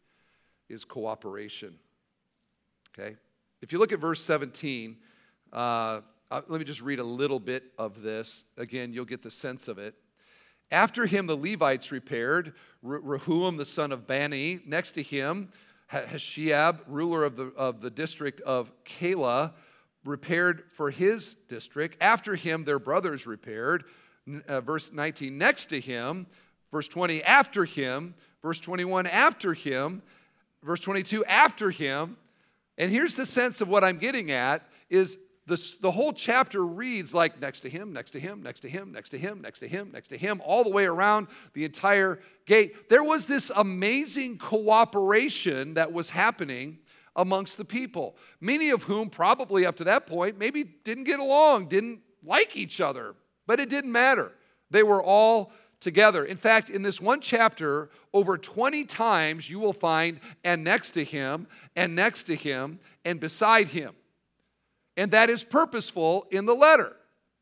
is 0.70 0.84
cooperation. 0.84 1.76
Okay? 2.98 3.16
If 3.62 3.72
you 3.72 3.80
look 3.80 3.92
at 3.92 4.00
verse 4.00 4.22
17, 4.24 4.98
uh, 5.54 6.02
uh, 6.30 6.42
let 6.48 6.60
me 6.60 6.66
just 6.66 6.82
read 6.82 7.00
a 7.00 7.04
little 7.04 7.40
bit 7.40 7.64
of 7.78 8.02
this. 8.02 8.46
Again, 8.58 8.94
you'll 8.94 9.06
get 9.06 9.22
the 9.22 9.32
sense 9.32 9.68
of 9.68 9.78
it. 9.78 9.96
After 10.72 11.06
him, 11.06 11.28
the 11.28 11.38
Levites 11.38 11.92
repaired, 11.92 12.54
Rehum, 12.84 13.58
the 13.58 13.66
son 13.66 13.92
of 13.92 14.06
Bani. 14.06 14.60
Next 14.66 14.94
to 14.94 15.04
him, 15.04 15.50
Hashabiah, 15.92 16.80
ruler 16.88 17.24
of 17.24 17.36
the, 17.36 17.54
of 17.56 17.82
the 17.82 17.90
district 17.90 18.42
of 18.42 18.72
Keilah, 18.84 19.54
repaired 20.04 20.64
for 20.74 20.90
his 20.90 21.36
district. 21.50 21.98
After 22.02 22.36
him, 22.36 22.64
their 22.64 22.80
brothers 22.80 23.26
repaired. 23.26 23.86
Uh, 24.48 24.62
verse 24.62 24.92
19, 24.92 25.38
next 25.38 25.68
to 25.68 25.80
him. 25.80 26.28
Verse 26.72 26.88
20, 26.88 27.24
after 27.24 27.66
him. 27.66 28.14
Verse 28.42 28.60
21, 28.60 29.08
after 29.08 29.54
him 29.54 30.02
verse 30.64 30.80
22, 30.82 31.26
after 31.26 31.72
him. 31.72 32.18
And 32.78 32.92
here's 32.92 33.16
the 33.16 33.26
sense 33.26 33.62
of 33.62 33.68
what 33.68 33.84
I'm 33.84 33.98
getting 33.98 34.32
at 34.32 34.68
is 34.90 35.18
the, 35.48 35.76
the 35.82 35.92
whole 35.92 36.12
chapter 36.12 36.66
reads 36.66 37.14
like 37.14 37.40
next 37.40 37.62
to 37.62 37.70
him, 37.70 37.94
next 37.94 38.12
to 38.12 38.20
him, 38.20 38.44
next 38.44 38.60
to 38.62 38.70
him, 38.70 38.92
next 38.92 39.10
to 39.12 39.18
him, 39.18 39.42
next 39.42 39.60
to 39.60 39.68
him, 39.68 39.92
next 39.94 40.10
to 40.10 40.18
him, 40.18 40.42
all 40.46 40.64
the 40.64 40.70
way 40.70 40.86
around 40.86 41.28
the 41.54 41.64
entire 41.64 42.20
gate. 42.46 42.90
There 42.90 43.04
was 43.04 43.26
this 43.26 43.50
amazing 43.56 44.40
cooperation 44.40 45.76
that 45.76 45.94
was 45.94 46.10
happening 46.10 46.80
amongst 47.16 47.58
the 47.58 47.66
people, 47.66 48.18
many 48.42 48.70
of 48.70 48.84
whom 48.84 49.10
probably 49.10 49.66
up 49.66 49.78
to 49.78 49.86
that 49.86 50.06
point 50.06 50.38
maybe 50.38 50.64
didn't 50.64 51.06
get 51.06 51.20
along, 51.20 51.68
didn't 51.68 52.02
like 52.24 52.56
each 52.58 52.82
other, 52.82 53.16
but 53.48 53.60
it 53.60 53.70
didn't 53.70 53.92
matter. 53.92 54.34
They 54.70 54.84
were 54.84 55.02
all 55.02 55.54
together. 55.80 56.26
In 56.26 56.38
fact, 56.38 56.70
in 56.70 56.84
this 56.84 57.00
one 57.00 57.22
chapter, 57.22 57.90
over 58.14 58.38
20 58.38 58.84
times 58.84 59.50
you 59.50 59.60
will 59.60 59.74
find 59.74 60.20
and 60.44 60.64
next 60.64 60.92
to 60.92 61.04
him, 61.04 61.48
and 61.76 61.96
next 61.96 62.26
to 62.26 62.36
him, 62.36 62.80
and 63.06 63.20
beside 63.20 63.68
him. 63.68 63.96
And 64.98 65.12
that 65.12 65.30
is 65.30 65.44
purposeful 65.44 66.28
in 66.32 66.46
the 66.46 66.56
letter. 66.56 66.96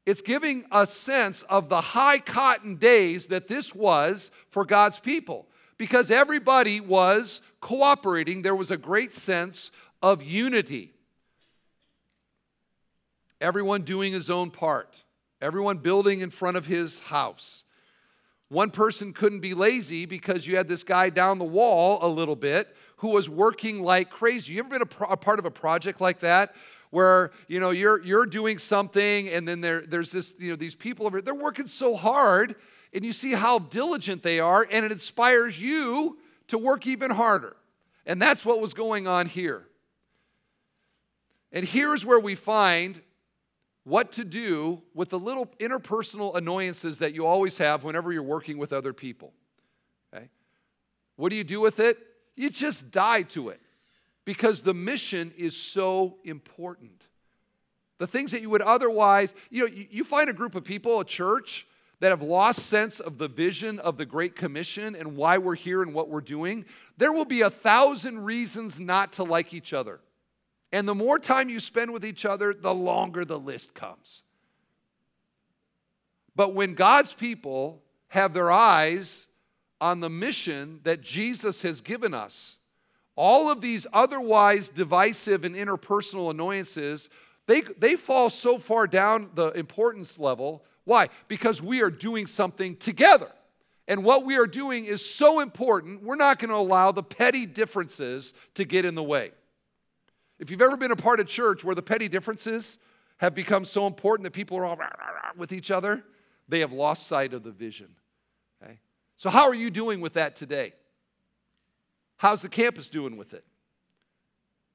It's 0.06 0.22
giving 0.22 0.66
a 0.72 0.86
sense 0.86 1.42
of 1.44 1.70
the 1.70 1.82
high 1.82 2.20
cotton 2.20 2.76
days 2.76 3.28
that 3.28 3.48
this 3.48 3.74
was 3.74 4.30
for 4.50 4.66
God's 4.66 5.00
people 5.00 5.48
because 5.78 6.12
everybody 6.12 6.80
was 6.80 7.42
cooperating. 7.62 8.42
There 8.42 8.56
was 8.56 8.70
a 8.70 8.78
great 8.78 9.14
sense 9.14 9.72
of 10.04 10.22
unity. 10.22 10.94
Everyone 13.42 13.82
doing 13.82 14.14
his 14.14 14.30
own 14.30 14.52
part, 14.52 15.04
everyone 15.42 15.78
building 15.78 16.20
in 16.20 16.30
front 16.30 16.58
of 16.58 16.68
his 16.68 17.00
house. 17.00 17.64
One 18.50 18.70
person 18.70 19.12
couldn't 19.12 19.40
be 19.40 19.56
lazy 19.56 20.06
because 20.06 20.46
you 20.46 20.56
had 20.56 20.68
this 20.68 20.84
guy 20.84 21.10
down 21.10 21.40
the 21.40 21.46
wall 21.46 21.98
a 22.02 22.08
little 22.08 22.36
bit 22.36 22.76
who 22.98 23.10
was 23.10 23.28
working 23.28 23.82
like 23.82 24.10
crazy. 24.12 24.54
You 24.54 24.60
ever 24.60 24.70
been 24.70 24.82
a, 24.84 24.86
pro- 24.86 25.10
a 25.10 25.18
part 25.18 25.40
of 25.40 25.46
a 25.46 25.52
project 25.52 26.00
like 26.00 26.20
that? 26.20 26.56
Where 26.96 27.32
you 27.50 27.60
know 27.60 27.72
you're 27.72 28.02
you're 28.04 28.26
doing 28.26 28.58
something, 28.58 29.28
and 29.28 29.46
then 29.46 29.60
there, 29.60 29.82
there's 29.82 30.12
this 30.12 30.34
you 30.40 30.52
know 30.52 30.56
these 30.56 30.76
people 30.76 31.06
over 31.06 31.20
there. 31.20 31.34
they're 31.34 31.44
working 31.44 31.68
so 31.68 31.94
hard, 31.94 32.56
and 32.94 33.04
you 33.04 33.12
see 33.12 33.34
how 33.34 33.60
diligent 33.60 34.24
they 34.24 34.40
are, 34.40 34.66
and 34.72 34.86
it 34.86 34.94
inspires 34.94 35.60
you 35.60 36.18
to 36.48 36.58
work 36.58 36.88
even 36.88 37.12
harder. 37.12 37.58
And 38.06 38.22
that's 38.22 38.46
what 38.46 38.62
was 38.62 38.74
going 38.74 39.08
on 39.08 39.26
here. 39.26 39.68
And 41.52 41.66
here's 41.66 42.06
where 42.06 42.18
we 42.18 42.34
find 42.34 43.02
what 43.84 44.14
to 44.14 44.24
do 44.24 44.82
with 44.94 45.10
the 45.10 45.20
little 45.20 45.48
interpersonal 45.60 46.38
annoyances 46.38 47.00
that 47.00 47.14
you 47.14 47.26
always 47.26 47.58
have 47.58 47.84
whenever 47.84 48.14
you're 48.14 48.24
working 48.24 48.58
with 48.58 48.72
other 48.72 48.94
people. 48.94 49.34
Okay? 50.14 50.30
What 51.18 51.28
do 51.28 51.36
you 51.36 51.44
do 51.44 51.60
with 51.60 51.82
it? 51.82 51.98
You 52.38 52.50
just 52.50 52.90
die 52.90 53.24
to 53.24 53.50
it 53.50 53.60
because 54.26 54.62
the 54.62 54.74
mission 54.74 55.32
is 55.38 55.56
so 55.56 56.18
important. 56.24 57.06
The 58.00 58.08
things 58.08 58.32
that 58.32 58.42
you 58.42 58.50
would 58.50 58.64
otherwise, 58.64 59.34
you 59.50 59.62
know, 59.62 59.74
you, 59.74 59.88
you 59.90 60.04
find 60.04 60.30
a 60.30 60.34
group 60.34 60.56
of 60.56 60.64
people, 60.64 61.00
a 61.00 61.06
church, 61.06 61.66
that 62.00 62.10
have 62.10 62.22
lost 62.22 62.66
sense 62.66 63.00
of 63.00 63.18
the 63.18 63.28
vision 63.28 63.80
of 63.80 63.98
the 63.98 64.06
Great 64.06 64.36
Commission 64.36 64.96
and 64.96 65.16
why 65.16 65.38
we're 65.38 65.56
here 65.56 65.82
and 65.82 65.94
what 65.94 66.10
we're 66.10 66.20
doing, 66.20 66.66
there 66.98 67.14
will 67.14 67.26
be 67.26 67.42
a 67.42 67.50
thousand 67.50 68.26
reasons 68.26 68.80
not 68.80 69.14
to 69.14 69.24
like 69.24 69.54
each 69.54 69.72
other. 69.72 70.02
And 70.74 70.88
the 70.88 70.96
more 70.96 71.20
time 71.20 71.48
you 71.48 71.62
spend 71.62 71.94
with 71.94 72.04
each 72.04 72.26
other, 72.26 72.54
the 72.54 72.74
longer 72.74 73.24
the 73.24 73.40
list 73.40 73.74
comes. 73.74 74.24
But 76.36 76.54
when 76.54 76.74
God's 76.74 77.14
people 77.14 77.82
have 78.10 78.34
their 78.34 78.52
eyes 78.52 79.28
on 79.80 80.02
the 80.02 80.10
mission 80.10 80.82
that 80.84 81.02
Jesus 81.02 81.62
has 81.62 81.80
given 81.80 82.14
us, 82.14 82.58
all 83.16 83.50
of 83.50 83.62
these 83.62 83.88
otherwise 83.94 84.70
divisive 84.70 85.46
and 85.46 85.56
interpersonal 85.56 86.32
annoyances, 86.32 87.10
they, 87.48 87.62
they 87.62 87.96
fall 87.96 88.30
so 88.30 88.58
far 88.58 88.88
down 88.88 89.30
the 89.36 89.52
importance 89.52 90.20
level. 90.20 90.66
Why? 90.84 91.10
Because 91.28 91.62
we 91.62 91.82
are 91.82 91.90
doing 91.90 92.28
something 92.28 92.76
together. 92.76 93.32
And 93.88 94.04
what 94.04 94.26
we 94.26 94.38
are 94.38 94.48
doing 94.48 94.86
is 94.86 95.06
so 95.06 95.40
important, 95.40 96.02
we're 96.02 96.16
not 96.16 96.40
going 96.40 96.50
to 96.50 96.56
allow 96.56 96.92
the 96.92 97.04
petty 97.04 97.46
differences 97.46 98.34
to 98.56 98.66
get 98.66 98.84
in 98.84 98.96
the 98.96 99.04
way. 99.04 99.32
If 100.40 100.50
you've 100.50 100.62
ever 100.62 100.76
been 100.76 100.92
a 100.92 100.96
part 100.96 101.20
of 101.20 101.28
church 101.28 101.64
where 101.64 101.76
the 101.76 101.84
petty 101.84 102.08
differences 102.08 102.80
have 103.18 103.34
become 103.36 103.64
so 103.64 103.88
important 103.88 104.24
that 104.26 104.32
people 104.32 104.58
are 104.58 104.66
all 104.66 104.76
rah, 104.76 104.86
rah, 104.86 105.12
rah, 105.12 105.32
with 105.38 105.54
each 105.54 105.72
other, 105.72 106.04
they 106.50 106.60
have 106.60 106.74
lost 106.74 107.08
sight 107.08 107.34
of 107.34 107.44
the 107.44 107.52
vision. 107.52 107.96
Okay? 108.62 108.80
So, 109.18 109.30
how 109.30 109.44
are 109.44 109.54
you 109.54 109.70
doing 109.70 110.02
with 110.02 110.14
that 110.14 110.36
today? 110.36 110.74
How's 112.18 112.42
the 112.42 112.50
campus 112.50 112.90
doing 112.90 113.18
with 113.18 113.34
it? 113.34 113.44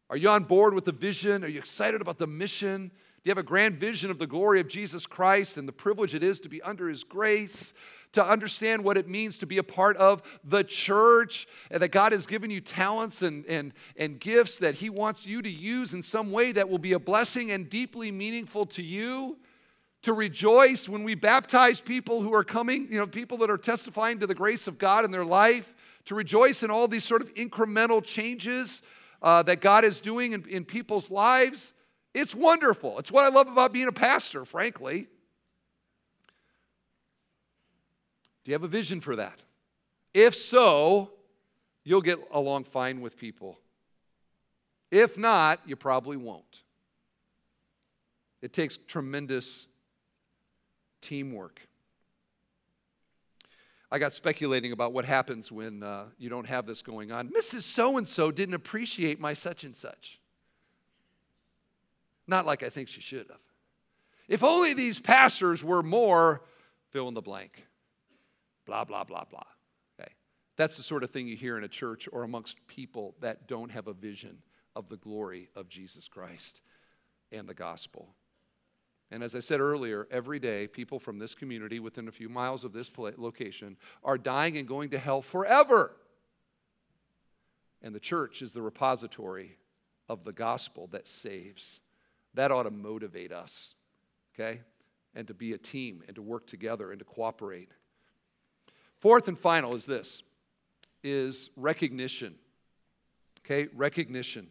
Are 0.08 0.16
you 0.16 0.28
on 0.28 0.44
board 0.44 0.74
with 0.74 0.84
the 0.84 0.92
vision? 0.92 1.44
Are 1.44 1.48
you 1.48 1.58
excited 1.58 2.00
about 2.00 2.18
the 2.18 2.26
mission? 2.26 2.88
Do 2.88 3.28
you 3.28 3.30
have 3.30 3.38
a 3.38 3.42
grand 3.42 3.78
vision 3.78 4.10
of 4.10 4.18
the 4.18 4.26
glory 4.26 4.60
of 4.60 4.68
Jesus 4.68 5.06
Christ 5.06 5.56
and 5.56 5.68
the 5.68 5.72
privilege 5.72 6.14
it 6.14 6.24
is 6.24 6.40
to 6.40 6.48
be 6.48 6.60
under 6.62 6.88
his 6.88 7.04
grace? 7.04 7.74
to 8.12 8.26
understand 8.26 8.82
what 8.82 8.96
it 8.96 9.08
means 9.08 9.38
to 9.38 9.46
be 9.46 9.58
a 9.58 9.62
part 9.62 9.96
of 9.96 10.22
the 10.42 10.64
church, 10.64 11.46
and 11.70 11.82
that 11.82 11.90
God 11.90 12.12
has 12.12 12.26
given 12.26 12.50
you 12.50 12.60
talents 12.60 13.22
and, 13.22 13.44
and, 13.46 13.72
and 13.96 14.18
gifts 14.18 14.56
that 14.58 14.76
He 14.76 14.90
wants 14.90 15.26
you 15.26 15.42
to 15.42 15.50
use 15.50 15.92
in 15.92 16.02
some 16.02 16.32
way 16.32 16.52
that 16.52 16.68
will 16.68 16.78
be 16.78 16.92
a 16.92 16.98
blessing 16.98 17.50
and 17.50 17.68
deeply 17.68 18.10
meaningful 18.10 18.66
to 18.66 18.82
you. 18.82 19.38
To 20.04 20.14
rejoice 20.14 20.88
when 20.88 21.04
we 21.04 21.14
baptize 21.14 21.82
people 21.82 22.22
who 22.22 22.32
are 22.32 22.42
coming, 22.42 22.88
you 22.90 22.96
know, 22.96 23.06
people 23.06 23.36
that 23.38 23.50
are 23.50 23.58
testifying 23.58 24.18
to 24.20 24.26
the 24.26 24.34
grace 24.34 24.66
of 24.66 24.78
God 24.78 25.04
in 25.04 25.10
their 25.10 25.26
life, 25.26 25.74
to 26.10 26.16
rejoice 26.16 26.64
in 26.64 26.72
all 26.72 26.88
these 26.88 27.04
sort 27.04 27.22
of 27.22 27.32
incremental 27.34 28.02
changes 28.02 28.82
uh, 29.22 29.44
that 29.44 29.60
God 29.60 29.84
is 29.84 30.00
doing 30.00 30.32
in, 30.32 30.44
in 30.48 30.64
people's 30.64 31.08
lives. 31.08 31.72
It's 32.14 32.34
wonderful. 32.34 32.98
It's 32.98 33.12
what 33.12 33.24
I 33.24 33.28
love 33.28 33.46
about 33.46 33.72
being 33.72 33.86
a 33.86 33.92
pastor, 33.92 34.44
frankly. 34.44 35.02
Do 38.42 38.50
you 38.50 38.54
have 38.54 38.64
a 38.64 38.68
vision 38.68 39.00
for 39.00 39.14
that? 39.14 39.38
If 40.12 40.34
so, 40.34 41.12
you'll 41.84 42.02
get 42.02 42.18
along 42.32 42.64
fine 42.64 43.00
with 43.00 43.16
people. 43.16 43.60
If 44.90 45.16
not, 45.16 45.60
you 45.64 45.76
probably 45.76 46.16
won't. 46.16 46.62
It 48.42 48.52
takes 48.52 48.76
tremendous 48.76 49.68
teamwork. 51.02 51.68
I 53.90 53.98
got 53.98 54.12
speculating 54.12 54.72
about 54.72 54.92
what 54.92 55.04
happens 55.04 55.50
when 55.50 55.82
uh, 55.82 56.06
you 56.16 56.28
don't 56.28 56.46
have 56.46 56.66
this 56.66 56.82
going 56.82 57.10
on. 57.10 57.30
Mrs. 57.30 57.62
So 57.62 57.98
and 57.98 58.06
so 58.06 58.30
didn't 58.30 58.54
appreciate 58.54 59.20
my 59.20 59.32
such 59.32 59.64
and 59.64 59.76
such. 59.76 60.20
Not 62.26 62.46
like 62.46 62.62
I 62.62 62.68
think 62.68 62.88
she 62.88 63.00
should 63.00 63.26
have. 63.28 63.40
If 64.28 64.44
only 64.44 64.74
these 64.74 65.00
pastors 65.00 65.64
were 65.64 65.82
more 65.82 66.42
fill 66.90 67.08
in 67.08 67.14
the 67.14 67.20
blank. 67.20 67.66
Blah, 68.66 68.84
blah, 68.84 69.04
blah, 69.04 69.24
blah. 69.24 69.42
Okay. 69.98 70.12
That's 70.56 70.76
the 70.76 70.82
sort 70.82 71.02
of 71.02 71.10
thing 71.10 71.26
you 71.26 71.36
hear 71.36 71.58
in 71.58 71.64
a 71.64 71.68
church 71.68 72.08
or 72.12 72.22
amongst 72.22 72.64
people 72.68 73.16
that 73.20 73.48
don't 73.48 73.70
have 73.70 73.88
a 73.88 73.92
vision 73.92 74.38
of 74.76 74.88
the 74.88 74.96
glory 74.96 75.48
of 75.56 75.68
Jesus 75.68 76.06
Christ 76.06 76.60
and 77.32 77.48
the 77.48 77.54
gospel. 77.54 78.14
And 79.10 79.24
as 79.24 79.34
I 79.34 79.40
said 79.40 79.60
earlier, 79.60 80.06
every 80.10 80.38
day, 80.38 80.68
people 80.68 81.00
from 81.00 81.18
this 81.18 81.34
community 81.34 81.80
within 81.80 82.06
a 82.06 82.12
few 82.12 82.28
miles 82.28 82.64
of 82.64 82.72
this 82.72 82.90
location 82.96 83.76
are 84.04 84.16
dying 84.16 84.56
and 84.56 84.68
going 84.68 84.90
to 84.90 84.98
hell 84.98 85.20
forever. 85.20 85.96
And 87.82 87.94
the 87.94 88.00
church 88.00 88.40
is 88.40 88.52
the 88.52 88.62
repository 88.62 89.56
of 90.08 90.24
the 90.24 90.32
gospel 90.32 90.88
that 90.92 91.08
saves. 91.08 91.80
That 92.34 92.52
ought 92.52 92.64
to 92.64 92.70
motivate 92.70 93.32
us, 93.32 93.74
okay? 94.34 94.60
And 95.14 95.26
to 95.26 95.34
be 95.34 95.54
a 95.54 95.58
team 95.58 96.02
and 96.06 96.14
to 96.14 96.22
work 96.22 96.46
together 96.46 96.92
and 96.92 96.98
to 97.00 97.04
cooperate. 97.04 97.70
Fourth 99.00 99.26
and 99.26 99.38
final 99.38 99.74
is 99.74 99.86
this 99.86 100.22
is 101.02 101.50
recognition. 101.56 102.34
Okay, 103.44 103.68
recognition. 103.74 104.46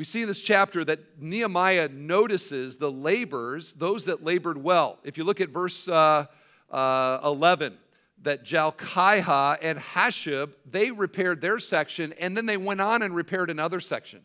We 0.00 0.04
see 0.06 0.22
in 0.22 0.28
this 0.28 0.40
chapter 0.40 0.82
that 0.86 1.20
Nehemiah 1.20 1.90
notices 1.90 2.78
the 2.78 2.90
labors, 2.90 3.74
those 3.74 4.06
that 4.06 4.24
labored 4.24 4.56
well. 4.56 4.98
If 5.04 5.18
you 5.18 5.24
look 5.24 5.42
at 5.42 5.50
verse 5.50 5.88
uh, 5.88 6.24
uh, 6.70 7.20
11, 7.22 7.76
that 8.22 8.42
Jalkiah 8.42 9.58
and 9.60 9.78
Hashub, 9.78 10.54
they 10.64 10.90
repaired 10.90 11.42
their 11.42 11.58
section, 11.58 12.14
and 12.18 12.34
then 12.34 12.46
they 12.46 12.56
went 12.56 12.80
on 12.80 13.02
and 13.02 13.14
repaired 13.14 13.50
another 13.50 13.78
section. 13.78 14.22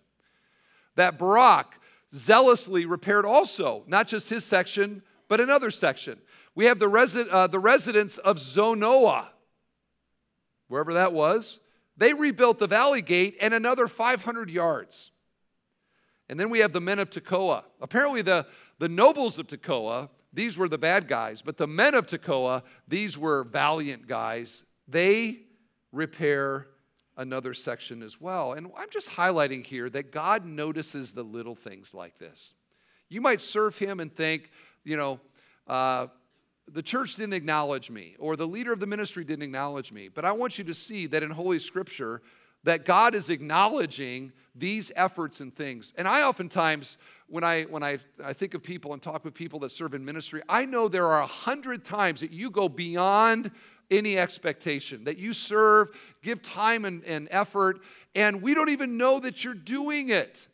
That 0.96 1.20
Baruch 1.20 1.76
zealously 2.14 2.86
repaired 2.86 3.26
also, 3.26 3.84
not 3.86 4.08
just 4.08 4.30
his 4.30 4.46
section, 4.46 5.04
but 5.28 5.42
another 5.42 5.72
section. 5.72 6.20
We 6.56 6.64
have 6.68 6.80
the, 6.80 6.90
resi- 6.90 7.28
uh, 7.30 7.48
the 7.48 7.60
residents 7.60 8.18
of 8.18 8.38
Zanoah, 8.38 9.28
wherever 10.70 10.94
that 10.94 11.12
was. 11.12 11.60
They 11.98 12.14
rebuilt 12.14 12.60
the 12.60 12.68
valley 12.68 13.02
gate 13.02 13.36
and 13.42 13.54
another 13.54 13.90
500 13.90 14.50
yards. 14.50 15.12
And 16.30 16.40
then 16.40 16.50
we 16.50 16.60
have 16.60 16.74
the 16.74 16.82
men 16.82 17.00
of 17.00 17.10
Tekoa. 17.10 17.64
Apparently, 17.82 18.22
the, 18.22 18.48
the 18.80 18.90
nobles 18.90 19.38
of 19.38 19.48
Tekoa, 19.48 20.10
these 20.34 20.58
were 20.58 20.68
the 20.68 20.78
bad 20.78 21.08
guys, 21.08 21.42
but 21.42 21.58
the 21.58 21.68
men 21.68 21.94
of 21.94 22.08
Tekoa, 22.08 22.64
these 22.88 23.18
were 23.18 23.44
valiant 23.44 24.08
guys. 24.08 24.64
They 24.88 25.40
repair 25.92 26.68
another 27.18 27.54
section 27.54 28.02
as 28.02 28.20
well. 28.20 28.54
And 28.54 28.72
I'm 28.78 28.90
just 28.90 29.10
highlighting 29.10 29.66
here 29.66 29.90
that 29.92 30.12
God 30.12 30.46
notices 30.46 31.14
the 31.14 31.24
little 31.24 31.56
things 31.56 31.94
like 31.94 32.18
this. 32.18 32.54
You 33.08 33.22
might 33.22 33.40
serve 33.40 33.78
Him 33.78 34.00
and 34.00 34.14
think, 34.14 34.50
you 34.84 34.98
know, 34.98 35.20
uh, 35.68 36.08
the 36.68 36.82
church 36.82 37.16
didn't 37.16 37.34
acknowledge 37.34 37.92
me 37.92 38.16
or 38.20 38.36
the 38.36 38.48
leader 38.48 38.74
of 38.74 38.80
the 38.80 38.88
ministry 38.88 39.24
didn't 39.24 39.44
acknowledge 39.44 39.92
me. 39.92 40.10
But 40.10 40.26
I 40.26 40.32
want 40.32 40.58
you 40.58 40.64
to 40.66 40.74
see 40.74 41.06
that 41.08 41.22
in 41.24 41.30
Holy 41.30 41.60
Scripture, 41.60 42.22
that 42.66 42.84
God 42.84 43.16
is 43.16 43.30
acknowledging 43.30 44.34
these 44.54 44.92
efforts 44.96 45.40
and 45.40 45.56
things. 45.56 45.94
And 45.98 46.08
I 46.08 46.24
oftentimes, 46.24 46.98
when 47.28 47.44
I 47.44 47.64
when 47.64 47.84
I, 47.84 48.00
I 48.24 48.34
think 48.34 48.54
of 48.54 48.64
people 48.64 48.94
and 48.94 49.02
talk 49.02 49.24
with 49.24 49.34
people 49.34 49.60
that 49.60 49.72
serve 49.72 49.94
in 49.94 50.04
ministry, 50.04 50.42
I 50.50 50.66
know 50.66 50.88
there 50.88 51.08
are 51.08 51.22
a 51.22 51.28
hundred 51.28 51.86
times 51.86 52.20
that 52.20 52.32
you 52.32 52.50
go 52.50 52.68
beyond 52.68 53.52
any 53.92 54.18
expectation, 54.18 55.04
that 55.04 55.18
you 55.18 55.34
serve, 55.34 55.90
give 56.24 56.42
time 56.42 56.86
and, 56.86 57.04
and 57.06 57.28
effort, 57.32 57.82
and 58.16 58.42
we 58.42 58.56
don't 58.56 58.70
even 58.70 58.98
know 58.98 59.20
that 59.20 59.44
you're 59.44 59.54
doing 59.54 60.10
it. 60.10 60.48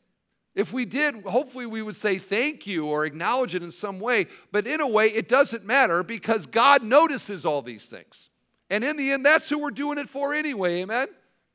If 0.53 0.73
we 0.73 0.83
did, 0.83 1.23
hopefully 1.23 1.65
we 1.65 1.81
would 1.81 1.95
say 1.95 2.17
thank 2.17 2.67
you 2.67 2.87
or 2.87 3.05
acknowledge 3.05 3.55
it 3.55 3.63
in 3.63 3.71
some 3.71 4.01
way. 4.01 4.25
But 4.51 4.67
in 4.67 4.81
a 4.81 4.87
way, 4.87 5.07
it 5.07 5.29
doesn't 5.29 5.63
matter 5.63 6.03
because 6.03 6.45
God 6.45 6.83
notices 6.83 7.45
all 7.45 7.61
these 7.61 7.87
things. 7.87 8.29
And 8.69 8.83
in 8.83 8.97
the 8.97 9.11
end, 9.11 9.25
that's 9.25 9.47
who 9.47 9.59
we're 9.59 9.71
doing 9.71 9.97
it 9.97 10.09
for 10.09 10.33
anyway, 10.33 10.81
amen? 10.81 11.07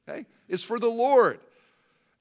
Okay? 0.09 0.25
Is 0.49 0.63
for 0.63 0.79
the 0.79 0.91
Lord. 0.91 1.41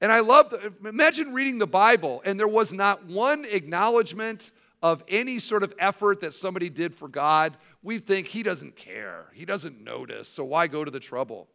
And 0.00 0.12
I 0.12 0.20
love, 0.20 0.50
the, 0.50 0.72
imagine 0.86 1.32
reading 1.32 1.58
the 1.58 1.66
Bible 1.66 2.22
and 2.24 2.38
there 2.38 2.48
was 2.48 2.72
not 2.72 3.06
one 3.06 3.44
acknowledgement 3.50 4.50
of 4.82 5.02
any 5.08 5.38
sort 5.38 5.62
of 5.62 5.72
effort 5.78 6.20
that 6.20 6.34
somebody 6.34 6.68
did 6.68 6.94
for 6.94 7.08
God. 7.08 7.56
We 7.82 7.98
think 7.98 8.28
he 8.28 8.42
doesn't 8.42 8.76
care, 8.76 9.26
he 9.32 9.44
doesn't 9.44 9.82
notice, 9.82 10.28
so 10.28 10.44
why 10.44 10.66
go 10.66 10.84
to 10.84 10.90
the 10.90 11.00
trouble? 11.00 11.48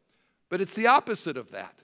But 0.50 0.60
it's 0.60 0.74
the 0.74 0.88
opposite 0.88 1.38
of 1.38 1.52
that. 1.52 1.82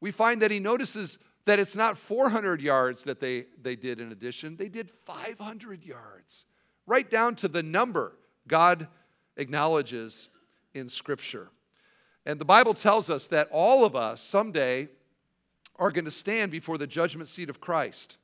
We 0.00 0.10
find 0.10 0.40
that 0.42 0.50
he 0.50 0.60
notices 0.60 1.18
that 1.44 1.58
it's 1.58 1.76
not 1.76 1.98
400 1.98 2.62
yards 2.62 3.04
that 3.04 3.20
they, 3.20 3.46
they 3.60 3.76
did 3.76 4.00
in 4.00 4.12
addition, 4.12 4.56
they 4.56 4.68
did 4.68 4.90
500 5.04 5.84
yards, 5.84 6.46
right 6.86 7.08
down 7.08 7.34
to 7.36 7.48
the 7.48 7.62
number 7.62 8.16
God 8.46 8.88
acknowledges 9.36 10.28
in 10.72 10.88
Scripture. 10.88 11.50
And 12.26 12.40
the 12.40 12.44
Bible 12.44 12.74
tells 12.74 13.08
us 13.10 13.26
that 13.28 13.48
all 13.50 13.84
of 13.84 13.96
us 13.96 14.20
someday 14.20 14.88
are 15.76 15.90
going 15.90 16.04
to 16.04 16.10
stand 16.10 16.52
before 16.52 16.78
the 16.78 16.86
judgment 16.86 17.28
seat 17.28 17.48
of 17.48 17.60
Christ. 17.60 18.18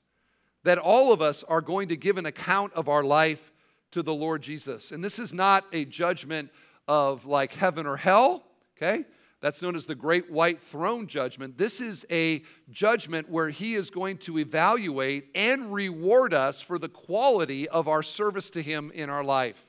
That 0.64 0.78
all 0.78 1.12
of 1.12 1.22
us 1.22 1.42
are 1.44 1.60
going 1.60 1.88
to 1.88 1.96
give 1.96 2.18
an 2.18 2.26
account 2.26 2.72
of 2.74 2.88
our 2.88 3.02
life 3.02 3.52
to 3.92 4.02
the 4.02 4.14
Lord 4.14 4.42
Jesus. 4.42 4.92
And 4.92 5.02
this 5.02 5.18
is 5.18 5.32
not 5.32 5.64
a 5.72 5.84
judgment 5.84 6.50
of 6.86 7.24
like 7.24 7.54
heaven 7.54 7.86
or 7.86 7.96
hell, 7.96 8.44
okay? 8.76 9.06
That's 9.40 9.62
known 9.62 9.76
as 9.76 9.86
the 9.86 9.94
great 9.94 10.30
white 10.30 10.60
throne 10.60 11.06
judgment. 11.06 11.56
This 11.56 11.80
is 11.80 12.04
a 12.10 12.42
judgment 12.70 13.30
where 13.30 13.50
he 13.50 13.74
is 13.74 13.90
going 13.90 14.18
to 14.18 14.38
evaluate 14.38 15.28
and 15.34 15.72
reward 15.72 16.34
us 16.34 16.60
for 16.60 16.78
the 16.78 16.88
quality 16.88 17.68
of 17.68 17.86
our 17.86 18.02
service 18.02 18.50
to 18.50 18.62
him 18.62 18.90
in 18.94 19.08
our 19.08 19.24
life. 19.24 19.65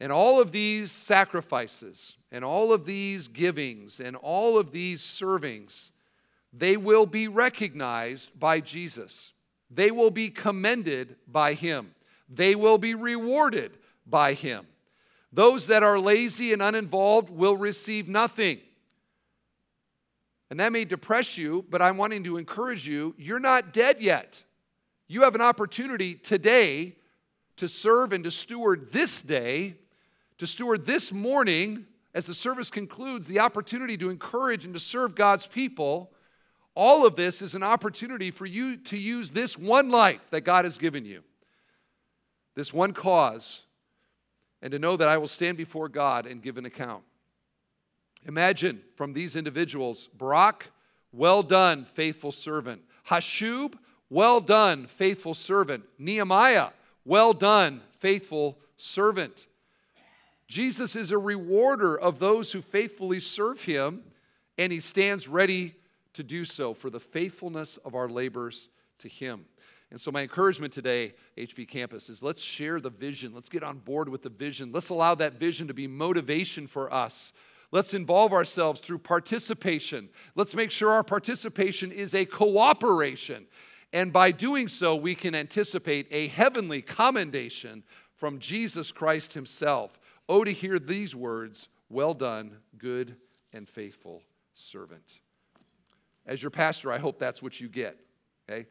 And 0.00 0.12
all 0.12 0.40
of 0.40 0.52
these 0.52 0.92
sacrifices 0.92 2.16
and 2.30 2.44
all 2.44 2.72
of 2.72 2.84
these 2.84 3.26
givings 3.26 3.98
and 4.00 4.14
all 4.16 4.58
of 4.58 4.70
these 4.70 5.02
servings, 5.02 5.90
they 6.52 6.76
will 6.76 7.06
be 7.06 7.26
recognized 7.26 8.38
by 8.38 8.60
Jesus. 8.60 9.32
They 9.70 9.90
will 9.90 10.10
be 10.10 10.30
commended 10.30 11.16
by 11.26 11.54
Him. 11.54 11.94
They 12.28 12.54
will 12.54 12.78
be 12.78 12.94
rewarded 12.94 13.76
by 14.06 14.34
Him. 14.34 14.66
Those 15.32 15.66
that 15.66 15.82
are 15.82 15.98
lazy 15.98 16.52
and 16.52 16.62
uninvolved 16.62 17.28
will 17.28 17.56
receive 17.56 18.08
nothing. 18.08 18.60
And 20.50 20.60
that 20.60 20.72
may 20.72 20.84
depress 20.84 21.36
you, 21.36 21.66
but 21.68 21.82
I'm 21.82 21.98
wanting 21.98 22.24
to 22.24 22.38
encourage 22.38 22.86
you 22.86 23.14
you're 23.18 23.40
not 23.40 23.72
dead 23.72 24.00
yet. 24.00 24.42
You 25.06 25.22
have 25.22 25.34
an 25.34 25.40
opportunity 25.40 26.14
today 26.14 26.96
to 27.56 27.68
serve 27.68 28.12
and 28.12 28.24
to 28.24 28.30
steward 28.30 28.92
this 28.92 29.20
day 29.20 29.76
to 30.38 30.46
steward 30.46 30.86
this 30.86 31.12
morning, 31.12 31.86
as 32.14 32.26
the 32.26 32.34
service 32.34 32.70
concludes, 32.70 33.26
the 33.26 33.40
opportunity 33.40 33.96
to 33.98 34.08
encourage 34.08 34.64
and 34.64 34.72
to 34.74 34.80
serve 34.80 35.14
God's 35.14 35.46
people. 35.46 36.12
All 36.74 37.04
of 37.04 37.16
this 37.16 37.42
is 37.42 37.54
an 37.54 37.62
opportunity 37.62 38.30
for 38.30 38.46
you 38.46 38.76
to 38.76 38.96
use 38.96 39.30
this 39.30 39.58
one 39.58 39.90
life 39.90 40.20
that 40.30 40.42
God 40.42 40.64
has 40.64 40.78
given 40.78 41.04
you, 41.04 41.22
this 42.54 42.72
one 42.72 42.92
cause, 42.92 43.62
and 44.62 44.70
to 44.70 44.78
know 44.78 44.96
that 44.96 45.08
I 45.08 45.18
will 45.18 45.28
stand 45.28 45.56
before 45.56 45.88
God 45.88 46.26
and 46.26 46.42
give 46.42 46.56
an 46.56 46.64
account. 46.64 47.02
Imagine 48.26 48.80
from 48.96 49.12
these 49.12 49.36
individuals 49.36 50.08
Baruch, 50.16 50.70
well 51.12 51.42
done, 51.42 51.84
faithful 51.84 52.32
servant. 52.32 52.82
Hashub, 53.08 53.74
well 54.08 54.40
done, 54.40 54.86
faithful 54.86 55.34
servant. 55.34 55.84
Nehemiah, 55.98 56.68
well 57.04 57.32
done, 57.32 57.80
faithful 57.98 58.58
servant. 58.76 59.47
Jesus 60.48 60.96
is 60.96 61.10
a 61.10 61.18
rewarder 61.18 61.98
of 61.98 62.18
those 62.18 62.52
who 62.52 62.62
faithfully 62.62 63.20
serve 63.20 63.64
him, 63.64 64.02
and 64.56 64.72
he 64.72 64.80
stands 64.80 65.28
ready 65.28 65.74
to 66.14 66.22
do 66.22 66.44
so 66.44 66.72
for 66.72 66.88
the 66.88 66.98
faithfulness 66.98 67.76
of 67.78 67.94
our 67.94 68.08
labors 68.08 68.70
to 68.98 69.08
him. 69.08 69.44
And 69.90 70.00
so, 70.00 70.10
my 70.10 70.22
encouragement 70.22 70.72
today, 70.72 71.14
HB 71.36 71.68
Campus, 71.68 72.08
is 72.08 72.22
let's 72.22 72.42
share 72.42 72.80
the 72.80 72.90
vision. 72.90 73.32
Let's 73.34 73.48
get 73.48 73.62
on 73.62 73.78
board 73.78 74.08
with 74.08 74.22
the 74.22 74.28
vision. 74.28 74.70
Let's 74.72 74.90
allow 74.90 75.14
that 75.14 75.34
vision 75.34 75.68
to 75.68 75.74
be 75.74 75.86
motivation 75.86 76.66
for 76.66 76.92
us. 76.92 77.32
Let's 77.70 77.94
involve 77.94 78.32
ourselves 78.32 78.80
through 78.80 78.98
participation. 78.98 80.08
Let's 80.34 80.54
make 80.54 80.70
sure 80.70 80.90
our 80.90 81.04
participation 81.04 81.92
is 81.92 82.14
a 82.14 82.24
cooperation. 82.24 83.46
And 83.92 84.12
by 84.12 84.30
doing 84.30 84.68
so, 84.68 84.94
we 84.96 85.14
can 85.14 85.34
anticipate 85.34 86.06
a 86.10 86.28
heavenly 86.28 86.82
commendation 86.82 87.82
from 88.14 88.38
Jesus 88.38 88.92
Christ 88.92 89.34
Himself. 89.34 89.98
Oh, 90.28 90.44
to 90.44 90.52
hear 90.52 90.78
these 90.78 91.14
words 91.14 91.68
Well 91.88 92.14
done, 92.14 92.58
good 92.76 93.16
and 93.52 93.68
faithful 93.68 94.22
servant. 94.54 95.20
As 96.26 96.42
your 96.42 96.50
pastor, 96.50 96.92
I 96.92 96.98
hope 96.98 97.18
that's 97.18 97.42
what 97.42 97.60
you 97.60 97.68
get. 97.68 97.98
Okay? 98.48 98.66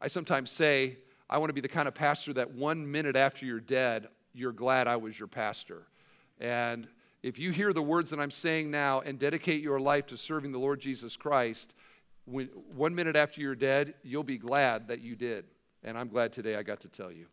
I 0.00 0.06
sometimes 0.06 0.50
say, 0.50 0.98
I 1.28 1.38
want 1.38 1.50
to 1.50 1.54
be 1.54 1.60
the 1.60 1.68
kind 1.68 1.88
of 1.88 1.94
pastor 1.94 2.32
that 2.34 2.52
one 2.52 2.90
minute 2.90 3.16
after 3.16 3.44
you're 3.44 3.58
dead, 3.58 4.08
you're 4.32 4.52
glad 4.52 4.86
I 4.86 4.96
was 4.96 5.18
your 5.18 5.26
pastor. 5.26 5.88
And 6.38 6.86
if 7.22 7.38
you 7.38 7.50
hear 7.50 7.72
the 7.72 7.82
words 7.82 8.10
that 8.10 8.20
I'm 8.20 8.30
saying 8.30 8.70
now 8.70 9.00
and 9.00 9.18
dedicate 9.18 9.62
your 9.62 9.80
life 9.80 10.06
to 10.06 10.16
serving 10.16 10.52
the 10.52 10.58
Lord 10.58 10.78
Jesus 10.78 11.16
Christ, 11.16 11.74
when, 12.26 12.46
one 12.74 12.94
minute 12.94 13.16
after 13.16 13.40
you're 13.40 13.56
dead, 13.56 13.94
you'll 14.04 14.22
be 14.22 14.38
glad 14.38 14.88
that 14.88 15.00
you 15.00 15.16
did. 15.16 15.46
And 15.82 15.98
I'm 15.98 16.08
glad 16.08 16.32
today 16.32 16.54
I 16.54 16.62
got 16.62 16.80
to 16.80 16.88
tell 16.88 17.10
you. 17.10 17.26